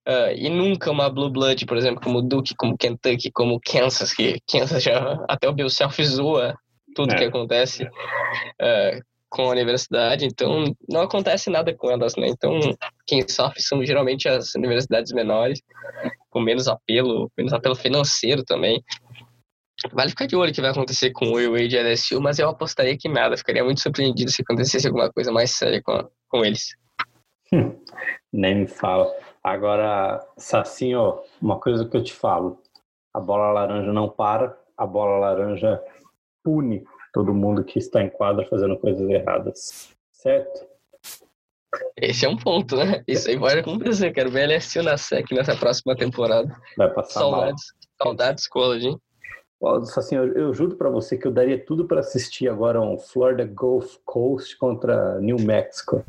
Uh, 0.08 0.32
e 0.38 0.50
nunca 0.50 0.90
uma 0.90 1.10
Blue 1.10 1.30
Blood, 1.30 1.66
por 1.66 1.76
exemplo, 1.76 2.02
como 2.02 2.22
Duke, 2.22 2.56
como 2.56 2.78
Kentucky, 2.78 3.30
como 3.30 3.60
Kansas, 3.60 4.14
que 4.14 4.40
Kansas 4.50 4.82
já 4.82 5.22
até 5.28 5.50
o 5.50 5.54
Bill 5.54 5.70
Self 5.70 6.02
zoa 6.06 6.58
tudo 6.96 7.14
é. 7.14 7.18
que 7.18 7.24
acontece. 7.26 7.84
Uh, 7.84 9.04
com 9.30 9.44
a 9.44 9.50
universidade, 9.50 10.26
então 10.26 10.64
não 10.90 11.02
acontece 11.02 11.50
nada 11.50 11.74
com 11.76 11.92
elas, 11.92 12.16
né? 12.16 12.28
Então, 12.28 12.60
quem 13.06 13.28
sofre 13.28 13.62
são 13.62 13.84
geralmente 13.86 14.28
as 14.28 14.56
universidades 14.56 15.12
menores, 15.12 15.62
com 16.30 16.40
menos 16.40 16.68
apelo, 16.68 17.30
menos 17.38 17.54
apelo 17.54 17.76
financeiro 17.76 18.44
também. 18.44 18.82
Vale 19.92 20.10
ficar 20.10 20.26
de 20.26 20.36
olho 20.36 20.52
o 20.52 20.54
que 20.54 20.62
vai 20.62 20.72
acontecer 20.72 21.12
com 21.12 21.26
o 21.28 21.52
Wade 21.52 21.76
e 21.76 21.78
a 21.78 21.84
LSU, 21.84 22.20
mas 22.20 22.40
eu 22.40 22.50
apostaria 22.50 22.98
que 22.98 23.08
nada. 23.08 23.38
Ficaria 23.38 23.64
muito 23.64 23.82
surpreendido 23.82 24.32
se 24.32 24.42
acontecesse 24.42 24.88
alguma 24.88 25.12
coisa 25.12 25.32
mais 25.32 25.52
séria 25.52 25.82
com, 25.84 26.10
com 26.30 26.44
eles. 26.44 26.76
Nem 28.34 28.56
me 28.56 28.68
fala. 28.68 29.14
Agora, 29.44 30.26
Sacinho, 30.38 31.20
uma 31.42 31.60
coisa 31.60 31.88
que 31.88 31.96
eu 31.96 32.04
te 32.04 32.14
falo. 32.14 32.60
A 33.14 33.20
bola 33.20 33.52
laranja 33.52 33.94
não 33.94 34.10
para, 34.10 34.58
a 34.76 34.86
bola 34.86 35.20
laranja 35.20 35.82
pune 36.44 36.84
todo 37.14 37.34
mundo 37.34 37.64
que 37.64 37.80
está 37.80 38.02
em 38.02 38.10
quadra 38.10 38.46
fazendo 38.46 38.78
coisas 38.78 39.10
erradas. 39.10 39.90
Certo? 40.12 40.66
Esse 41.96 42.26
é 42.26 42.30
um 42.30 42.38
ponto, 42.38 42.76
né? 42.76 43.04
Isso 43.08 43.30
aí 43.30 43.38
vai 43.38 43.60
acontecer. 43.60 44.12
Quero 44.12 44.32
ver 44.32 44.48
LSU 44.48 44.84
na 44.84 44.98
SEC 44.98 45.32
nessa 45.32 45.56
próxima 45.56 45.96
temporada. 45.96 46.56
Vai 46.78 46.90
passar 46.94 47.20
saudades, 47.22 47.64
mal. 47.74 48.08
Saudades, 48.08 48.48
college, 48.48 48.88
hein? 48.88 49.02
Assim, 49.98 50.16
eu, 50.16 50.34
eu 50.34 50.54
juro 50.54 50.76
para 50.76 50.90
você 50.90 51.18
que 51.18 51.28
eu 51.28 51.32
daria 51.32 51.64
tudo 51.64 51.88
para 51.88 52.00
assistir 52.00 52.48
agora 52.48 52.80
um 52.80 52.98
Florida 53.00 53.44
Gulf 53.44 53.96
Coast 54.06 54.56
contra 54.58 55.20
New 55.20 55.38
Mexico. 55.40 56.06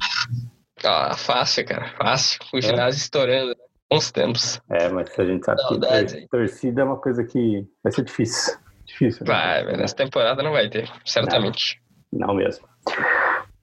Ah, 0.85 1.17
fácil, 1.17 1.65
cara. 1.65 1.89
Fácil. 1.97 2.39
O 2.53 2.61
ginásio 2.61 2.99
é. 2.99 3.03
estourando. 3.03 3.49
Né? 3.49 3.55
Bons 3.91 4.13
tempos. 4.13 4.61
É, 4.69 4.89
mas 4.91 5.19
a 5.19 5.25
gente 5.25 5.47
sabe 5.47 5.63
Saudade. 5.63 6.17
que 6.21 6.29
torcida 6.29 6.83
é 6.83 6.85
uma 6.85 6.99
coisa 6.99 7.25
que 7.25 7.67
vai 7.83 7.91
ser 7.91 8.05
difícil. 8.05 8.55
Difícil. 8.99 9.25
Né? 9.25 9.33
Vai, 9.33 9.65
mas 9.65 9.79
nessa 9.79 9.97
temporada 9.97 10.43
não 10.43 10.53
vai 10.53 10.69
ter, 10.69 10.91
certamente. 11.05 11.81
Não, 12.13 12.29
não 12.29 12.35
mesmo. 12.35 12.67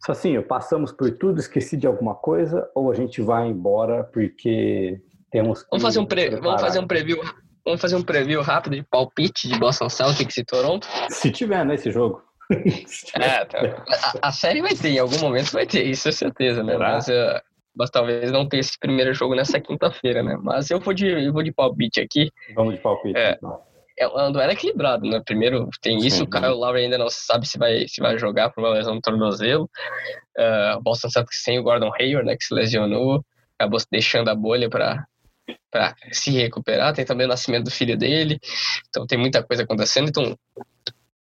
Só 0.06 0.12
assim, 0.12 0.40
passamos 0.42 0.92
por 0.92 1.12
tudo, 1.12 1.40
esqueci 1.40 1.76
de 1.76 1.88
alguma 1.88 2.16
coisa, 2.16 2.70
ou 2.74 2.92
a 2.92 2.96
gente 2.96 3.22
vai 3.22 3.48
embora 3.48 4.04
porque 4.04 5.02
temos 5.32 5.66
Vamos 5.70 5.84
fazer 5.84 6.00
um, 6.00 6.06
pre... 6.06 6.30
Vamos 6.40 6.62
fazer 6.62 6.80
um 6.80 6.88
preview. 6.88 7.22
Vamos 7.66 7.82
fazer 7.82 7.96
um 7.96 8.04
preview 8.04 8.42
rápido 8.42 8.76
de 8.76 8.84
palpite 8.84 9.48
de 9.48 9.58
Boston 9.60 9.90
Celtics 9.90 10.38
e 10.38 10.46
Toronto? 10.46 10.88
Se 11.10 11.32
tiver 11.32 11.66
nesse 11.66 11.88
né, 11.88 11.94
jogo. 11.94 12.22
é, 13.20 13.44
tá. 13.46 13.84
a, 14.22 14.28
a, 14.28 14.32
série 14.32 14.62
vai 14.62 14.76
ter, 14.76 14.90
em 14.90 15.00
algum 15.00 15.18
momento 15.20 15.52
vai 15.52 15.66
ter, 15.66 15.84
isso 15.84 16.08
é 16.08 16.12
certeza, 16.12 16.64
né? 16.64 16.78
Mas, 16.78 17.08
uh, 17.08 17.42
mas 17.76 17.90
talvez 17.90 18.32
não 18.32 18.48
tenha 18.48 18.62
esse 18.62 18.78
primeiro 18.80 19.12
jogo 19.16 19.34
nessa 19.34 19.60
quinta-feira, 19.60 20.22
né? 20.22 20.38
Mas 20.44 20.70
eu 20.70 20.80
vou 20.80 20.94
de, 20.94 21.08
eu 21.08 21.34
vou 21.34 21.42
de 21.42 21.52
palpite 21.52 22.00
aqui. 22.00 22.30
Vamos 22.54 22.76
de 22.76 22.82
palpite. 22.82 23.18
É, 23.18 23.32
então. 23.32 23.60
É 23.98 24.08
um 24.08 24.32
duelo 24.32 24.52
equilibrado, 24.52 25.08
né? 25.08 25.22
Primeiro 25.24 25.70
tem 25.82 25.98
isso, 25.98 26.18
Sim, 26.18 26.24
o 26.24 26.30
Kyle 26.30 26.48
Lowry 26.50 26.84
ainda 26.84 26.98
não 26.98 27.10
sabe 27.10 27.48
se 27.48 27.58
vai, 27.58 27.88
se 27.88 28.02
vai 28.02 28.18
jogar 28.18 28.50
por 28.50 28.62
uma 28.62 28.74
lesão 28.74 28.96
no 28.96 29.02
tornozelo. 29.02 29.70
Uh, 30.38 30.82
Boston 30.82 31.10
Celtics 31.10 31.42
sem 31.42 31.60
o 31.60 31.64
Gordon 31.64 31.92
Hayward, 31.98 32.28
né? 32.28 32.36
Que 32.36 32.44
se 32.44 32.54
lesionou, 32.54 33.24
acabou 33.58 33.80
deixando 33.92 34.30
a 34.30 34.36
bolha 34.36 34.70
para 34.70 35.06
para 35.72 35.94
se 36.12 36.32
recuperar. 36.32 36.94
Tem 36.94 37.06
também 37.06 37.26
o 37.26 37.30
nascimento 37.30 37.66
do 37.66 37.72
filho 37.72 37.98
dele. 37.98 38.40
Então 38.90 39.06
tem 39.06 39.18
muita 39.18 39.44
coisa 39.44 39.64
acontecendo. 39.64 40.10
Então 40.10 40.36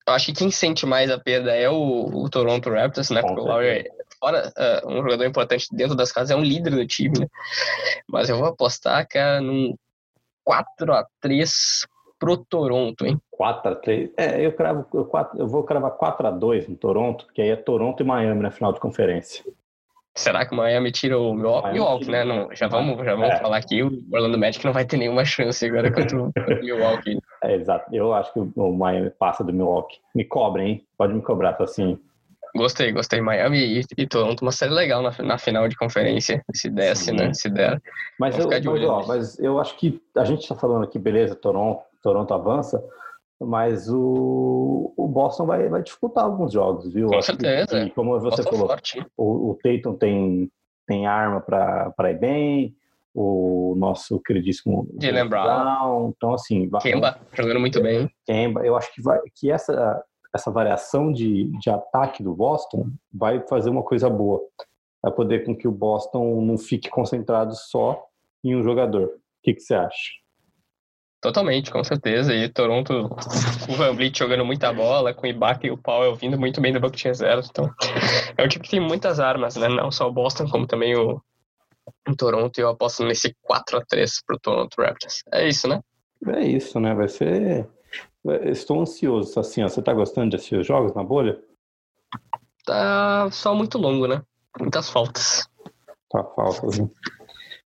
eu 0.07 0.13
acho 0.13 0.27
que 0.27 0.33
quem 0.33 0.51
sente 0.51 0.85
mais 0.85 1.11
a 1.11 1.19
perda 1.19 1.53
é 1.53 1.69
o, 1.69 2.25
o 2.25 2.29
Toronto 2.29 2.71
Raptors, 2.71 3.11
né? 3.11 3.21
Porque 3.23 3.41
o 3.41 3.45
Lowry, 3.45 3.85
fora 4.19 4.53
uh, 4.57 4.89
um 4.89 5.03
jogador 5.03 5.25
importante 5.25 5.67
dentro 5.73 5.97
das 5.97 6.13
casas, 6.13 6.31
é 6.31 6.37
um 6.37 6.43
líder 6.43 6.71
do 6.71 6.87
time, 6.87 7.21
né? 7.21 7.27
Mas 8.09 8.29
eu 8.29 8.37
vou 8.37 8.47
apostar, 8.47 9.07
cara, 9.09 9.41
num 9.41 9.75
4x3 10.47 11.87
pro 12.25 12.39
Toronto, 12.39 13.05
hein? 13.05 13.21
4x3. 13.39 14.11
É, 14.17 14.45
eu, 14.45 14.53
cravo, 14.53 14.87
eu, 14.95 15.11
eu 15.37 15.47
vou 15.47 15.63
cravar 15.63 15.91
4x2 15.93 16.69
no 16.69 16.77
Toronto, 16.77 17.27
porque 17.27 17.43
aí 17.43 17.51
é 17.51 17.57
Toronto 17.57 18.03
e 18.03 18.07
Miami 18.07 18.41
na 18.43 18.51
final 18.51 18.73
de 18.73 18.81
conferência. 18.81 19.45
Será 20.17 20.47
que 20.47 20.55
o 20.55 20.57
Miami 20.57 20.91
tira 20.91 21.19
o 21.19 21.35
Milwaukee? 21.35 21.73
Milwaukee, 21.73 22.11
né? 22.11 22.25
Não, 22.25 22.49
já 22.55 22.69
vamos, 22.69 23.05
já 23.05 23.15
vamos 23.15 23.35
é. 23.35 23.37
falar 23.37 23.59
aqui, 23.59 23.83
o 23.83 23.91
Orlando 24.13 24.39
Magic 24.39 24.65
não 24.65 24.73
vai 24.73 24.87
ter 24.87 24.97
nenhuma 24.97 25.25
chance 25.25 25.67
agora 25.67 25.93
contra 25.93 26.17
o, 26.17 26.33
contra 26.33 26.61
o 26.61 26.65
Milwaukee. 26.65 27.19
É, 27.43 27.57
exato. 27.57 27.95
Eu 27.95 28.15
acho 28.15 28.33
que 28.33 28.39
o 28.39 28.73
Miami 28.73 29.11
passa 29.11 29.45
do 29.45 29.53
Milwaukee. 29.53 29.99
Me 30.15 30.25
cobrem, 30.25 30.69
hein? 30.69 30.87
Pode 30.97 31.13
me 31.13 31.21
cobrar, 31.21 31.55
tô 31.55 31.65
assim. 31.65 31.99
Gostei, 32.57 32.93
gostei. 32.93 33.21
Miami 33.21 33.59
e, 33.59 33.83
e 33.99 34.07
Toronto, 34.07 34.43
uma 34.43 34.53
série 34.53 34.73
legal 34.73 35.03
na, 35.03 35.11
na 35.25 35.37
final 35.37 35.67
de 35.67 35.77
conferência, 35.77 36.43
se 36.55 36.71
desse, 36.71 37.07
Sim. 37.07 37.17
né? 37.17 37.35
Se 37.35 37.51
der. 37.51 37.83
Mas 38.19 38.39
eu, 38.39 38.47
mas, 38.49 38.67
ó, 38.85 39.07
mas 39.07 39.39
eu 39.41 39.59
acho 39.59 39.77
que 39.77 40.01
a 40.17 40.25
gente 40.25 40.47
tá 40.47 40.55
falando 40.55 40.85
aqui, 40.85 40.97
beleza, 40.97 41.35
Toronto, 41.35 41.83
Toronto 42.05 42.35
avança, 42.35 42.85
mas 43.41 43.89
o, 43.89 44.93
o 44.95 45.09
Boston 45.09 45.47
vai, 45.47 45.69
vai 45.71 45.83
dificultar 45.83 46.25
alguns 46.25 46.53
jogos, 46.53 46.93
viu? 46.93 47.09
Com 47.09 47.23
certeza. 47.23 47.85
Que, 47.85 47.91
como 47.91 48.21
você 48.21 48.43
Boston 48.43 48.57
falou, 48.57 48.69
forte. 48.69 49.07
o, 49.17 49.51
o 49.51 49.59
Tatum 49.63 49.97
tem, 49.97 50.51
tem 50.87 51.07
arma 51.07 51.41
para 51.41 52.11
ir 52.11 52.19
bem, 52.19 52.77
o 53.15 53.75
nosso 53.79 54.21
queridíssimo 54.21 54.87
Jalen 55.01 55.29
Brown. 55.29 56.13
Então, 56.15 56.35
assim... 56.35 56.69
Kemba, 56.81 57.19
jogando 57.33 57.61
muito 57.61 57.83
bem. 57.83 58.11
Kemba, 58.27 58.65
eu 58.67 58.77
acho 58.77 58.93
que, 58.93 59.01
vai, 59.01 59.19
que 59.35 59.51
essa, 59.51 60.05
essa 60.35 60.51
variação 60.51 61.11
de, 61.11 61.45
de 61.59 61.71
ataque 61.71 62.23
do 62.23 62.35
Boston 62.35 62.91
vai 63.13 63.41
fazer 63.49 63.71
uma 63.71 63.83
coisa 63.83 64.11
boa. 64.11 64.43
Vai 65.03 65.13
poder 65.13 65.45
com 65.45 65.57
que 65.57 65.67
o 65.67 65.73
Boston 65.73 66.41
não 66.43 66.59
fique 66.59 66.91
concentrado 66.91 67.55
só 67.55 68.05
em 68.43 68.55
um 68.55 68.63
jogador. 68.63 69.07
O 69.07 69.11
que, 69.43 69.55
que 69.55 69.61
você 69.61 69.75
acha? 69.75 70.24
Totalmente, 71.25 71.71
com 71.71 71.83
certeza. 71.83 72.35
E 72.35 72.51
Toronto, 72.51 72.93
o 73.67 73.73
Van 73.73 73.95
Vliet 73.95 74.19
jogando 74.19 74.45
muita 74.45 74.71
bola, 74.75 75.15
com 75.15 75.23
o 75.23 75.27
Ibaka 75.27 75.67
e 75.67 75.71
o 75.71 75.79
Powell 75.79 76.15
vindo 76.15 76.39
muito 76.39 76.61
bem 76.61 76.71
do 76.71 76.79
banco 76.79 76.97
de 76.97 77.05
reservas. 77.05 77.49
Então, 77.49 77.71
é 78.37 78.45
um 78.45 78.47
time 78.49 78.63
que 78.63 78.73
tem 78.73 78.79
muitas 78.79 79.19
armas, 79.19 79.57
né? 79.57 79.67
Não 79.67 79.91
só 79.91 80.07
o 80.07 80.13
Boston, 80.13 80.47
como 80.51 80.67
também 80.67 80.95
o, 80.95 81.19
o 82.07 82.15
Toronto. 82.15 82.59
E 82.59 82.61
eu 82.61 82.69
aposto 82.69 83.07
nesse 83.07 83.35
4 83.41 83.79
a 83.79 83.81
3 83.89 84.23
pro 84.27 84.39
Toronto 84.39 84.75
Raptors. 84.79 85.23
É 85.33 85.49
isso, 85.49 85.67
né? 85.67 85.81
É 86.27 86.43
isso, 86.43 86.79
né? 86.79 86.95
Vai 86.95 87.09
ser... 87.09 87.67
Estou 88.43 88.83
ansioso. 88.83 89.41
Assim, 89.41 89.63
ó, 89.63 89.69
você 89.69 89.81
tá 89.81 89.95
gostando 89.95 90.29
de 90.29 90.37
assistir 90.37 90.57
os 90.57 90.67
jogos 90.67 90.95
na 90.95 91.03
bolha? 91.03 91.41
Tá 92.67 93.31
só 93.31 93.55
muito 93.55 93.79
longo, 93.79 94.07
né? 94.07 94.21
Muitas 94.61 94.91
faltas. 94.91 95.49
Tá 96.11 96.23
faltas, 96.23 96.81
né? 96.81 96.87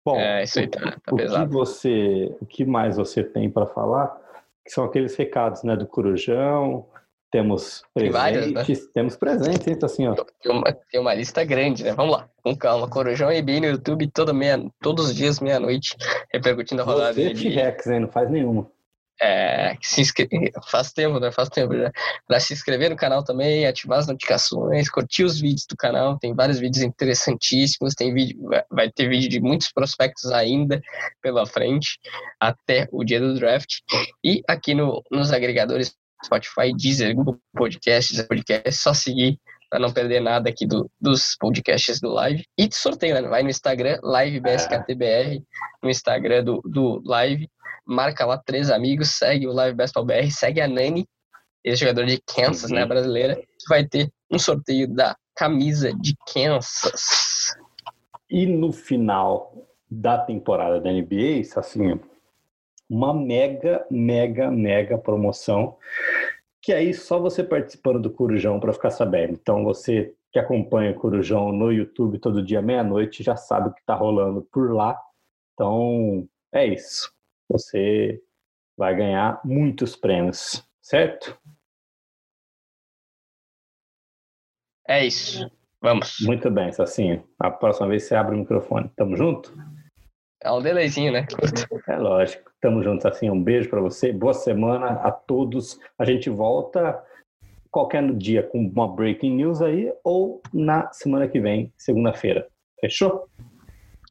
Bom, 0.05 0.19
é, 0.19 0.43
isso 0.43 0.59
aí 0.59 0.67
tá, 0.67 0.79
tá 1.03 1.11
o, 1.11 1.15
pesado. 1.15 1.47
Que 1.47 1.53
você, 1.53 2.35
o 2.39 2.45
que 2.45 2.63
mais 2.63 2.95
você 2.95 3.23
tem 3.23 3.49
para 3.49 3.65
falar? 3.65 4.15
Que 4.63 4.71
são 4.71 4.83
aqueles 4.83 5.15
recados, 5.15 5.63
né, 5.63 5.75
do 5.75 5.87
Corujão, 5.87 6.85
temos 7.31 7.83
presentes, 7.93 8.17
várias, 8.17 8.51
né? 8.51 8.63
temos 8.93 9.15
presentes, 9.17 9.67
então 9.67 9.87
assim, 9.87 10.07
ó. 10.07 10.15
Tem 10.41 10.51
uma, 10.51 10.73
tem 10.89 11.01
uma 11.01 11.13
lista 11.13 11.43
grande, 11.43 11.83
né? 11.83 11.93
Vamos 11.93 12.15
lá, 12.15 12.29
com 12.43 12.55
calma. 12.55 12.87
Corujão 12.87 13.31
e 13.31 13.41
bem 13.41 13.59
no 13.59 13.67
YouTube 13.67 14.07
toda 14.11 14.31
meia, 14.31 14.63
todos 14.79 15.07
os 15.07 15.15
dias, 15.15 15.39
meia-noite, 15.39 15.97
repercutindo 16.31 16.81
a 16.81 16.85
rodada. 16.85 17.13
Você 17.13 17.33
de 17.33 17.49
Rex, 17.49 17.87
hein? 17.87 18.01
Não 18.01 18.07
faz 18.07 18.29
nenhuma. 18.29 18.71
É, 19.21 19.75
se 19.81 20.01
inscre... 20.01 20.27
faz 20.69 20.91
tempo, 20.91 21.19
né? 21.19 21.31
Faz 21.31 21.49
tempo 21.49 21.75
já. 21.75 21.91
Pra 22.27 22.39
se 22.39 22.53
inscrever 22.53 22.89
no 22.89 22.95
canal 22.95 23.23
também, 23.23 23.65
ativar 23.65 23.99
as 23.99 24.07
notificações, 24.07 24.89
curtir 24.89 25.23
os 25.23 25.39
vídeos 25.39 25.65
do 25.69 25.77
canal. 25.77 26.17
Tem 26.19 26.33
vários 26.33 26.59
vídeos 26.59 26.83
interessantíssimos. 26.83 27.93
Tem 27.95 28.13
vídeo, 28.13 28.37
vai 28.69 28.91
ter 28.91 29.07
vídeo 29.07 29.29
de 29.29 29.39
muitos 29.39 29.71
prospectos 29.71 30.31
ainda 30.31 30.81
pela 31.21 31.45
frente, 31.45 31.99
até 32.39 32.87
o 32.91 33.03
dia 33.03 33.19
do 33.19 33.35
draft. 33.35 33.79
E 34.23 34.41
aqui 34.47 34.73
no, 34.73 35.01
nos 35.11 35.31
agregadores 35.31 35.93
Spotify, 36.23 36.73
Deezer, 36.75 37.15
Google 37.15 37.39
Podcasts, 37.53 38.21
Podcast, 38.23 38.81
só 38.81 38.93
seguir 38.93 39.39
para 39.69 39.79
não 39.79 39.91
perder 39.91 40.21
nada 40.21 40.49
aqui 40.49 40.65
do, 40.65 40.89
dos 40.99 41.35
podcasts 41.39 41.99
do 41.99 42.09
Live. 42.09 42.45
E 42.57 42.69
sorteio, 42.71 43.15
né? 43.15 43.27
Vai 43.27 43.43
no 43.43 43.49
Instagram, 43.49 43.99
LiveBSKTBR, 44.03 45.43
no 45.83 45.89
Instagram 45.89 46.43
do, 46.43 46.61
do 46.65 47.01
Live 47.05 47.49
marca 47.85 48.25
lá 48.25 48.37
três 48.37 48.69
amigos, 48.69 49.11
segue 49.11 49.47
o 49.47 49.53
Live 49.53 49.77
Baseball 49.77 50.05
BR, 50.05 50.29
segue 50.31 50.59
a 50.59 50.67
Nani, 50.67 51.07
ex-jogador 51.63 52.05
de 52.05 52.21
Kansas, 52.21 52.71
né, 52.71 52.83
uhum. 52.83 52.87
brasileira, 52.87 53.35
que 53.35 53.69
vai 53.69 53.85
ter 53.85 54.09
um 54.31 54.39
sorteio 54.39 54.87
da 54.87 55.15
camisa 55.35 55.93
de 55.93 56.15
Kansas. 56.33 57.55
E 58.29 58.45
no 58.45 58.71
final 58.71 59.67
da 59.89 60.17
temporada 60.17 60.79
da 60.79 60.91
NBA, 60.91 61.41
assim, 61.55 61.99
uma 62.89 63.13
mega, 63.13 63.85
mega, 63.89 64.49
mega 64.49 64.97
promoção, 64.97 65.77
que 66.61 66.73
aí 66.73 66.93
só 66.93 67.19
você 67.19 67.43
participando 67.43 68.01
do 68.01 68.11
Corujão 68.11 68.59
para 68.59 68.73
ficar 68.73 68.89
sabendo. 68.89 69.33
Então 69.33 69.63
você 69.63 70.13
que 70.31 70.39
acompanha 70.39 70.91
o 70.91 70.95
Corujão 70.95 71.51
no 71.51 71.71
YouTube 71.71 72.19
todo 72.19 72.43
dia 72.43 72.61
meia-noite 72.61 73.23
já 73.23 73.35
sabe 73.35 73.69
o 73.69 73.73
que 73.73 73.79
está 73.79 73.95
rolando 73.95 74.47
por 74.51 74.73
lá. 74.73 74.99
Então 75.53 76.27
é 76.51 76.65
isso 76.65 77.14
você 77.49 78.21
vai 78.77 78.95
ganhar 78.95 79.39
muitos 79.43 79.95
prêmios, 79.95 80.63
certo? 80.81 81.37
É 84.87 85.05
isso. 85.05 85.49
Vamos. 85.81 86.17
Muito 86.21 86.49
bem, 86.49 86.71
Sacinho. 86.71 87.27
A 87.39 87.49
próxima 87.49 87.87
vez 87.87 88.03
você 88.03 88.15
abre 88.15 88.35
o 88.35 88.39
microfone. 88.39 88.89
Tamo 88.95 89.15
junto? 89.15 89.53
É 90.41 90.51
um 90.51 90.61
delayzinho, 90.61 91.11
né? 91.11 91.25
É 91.87 91.97
lógico. 91.97 92.51
Tamo 92.61 92.83
junto, 92.83 93.01
Sacinho. 93.01 93.33
Um 93.33 93.43
beijo 93.43 93.69
para 93.69 93.81
você. 93.81 94.11
Boa 94.11 94.33
semana 94.33 94.87
a 95.01 95.11
todos. 95.11 95.79
A 95.97 96.05
gente 96.05 96.29
volta 96.29 97.03
qualquer 97.71 98.09
dia 98.13 98.41
com 98.41 98.59
uma 98.59 98.87
breaking 98.87 99.35
news 99.35 99.61
aí 99.61 99.91
ou 100.03 100.41
na 100.53 100.91
semana 100.93 101.27
que 101.27 101.41
vem, 101.41 101.73
segunda-feira. 101.77 102.47
Fechou? 102.79 103.27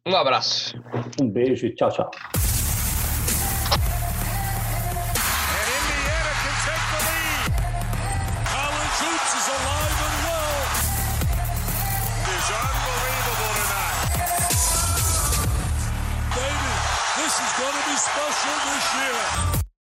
Um 0.07 0.15
abraço. 0.15 0.79
Um 1.21 1.31
beijo 1.31 1.67
e 1.67 1.75
tchau, 1.75 1.91
tchau. 1.91 2.11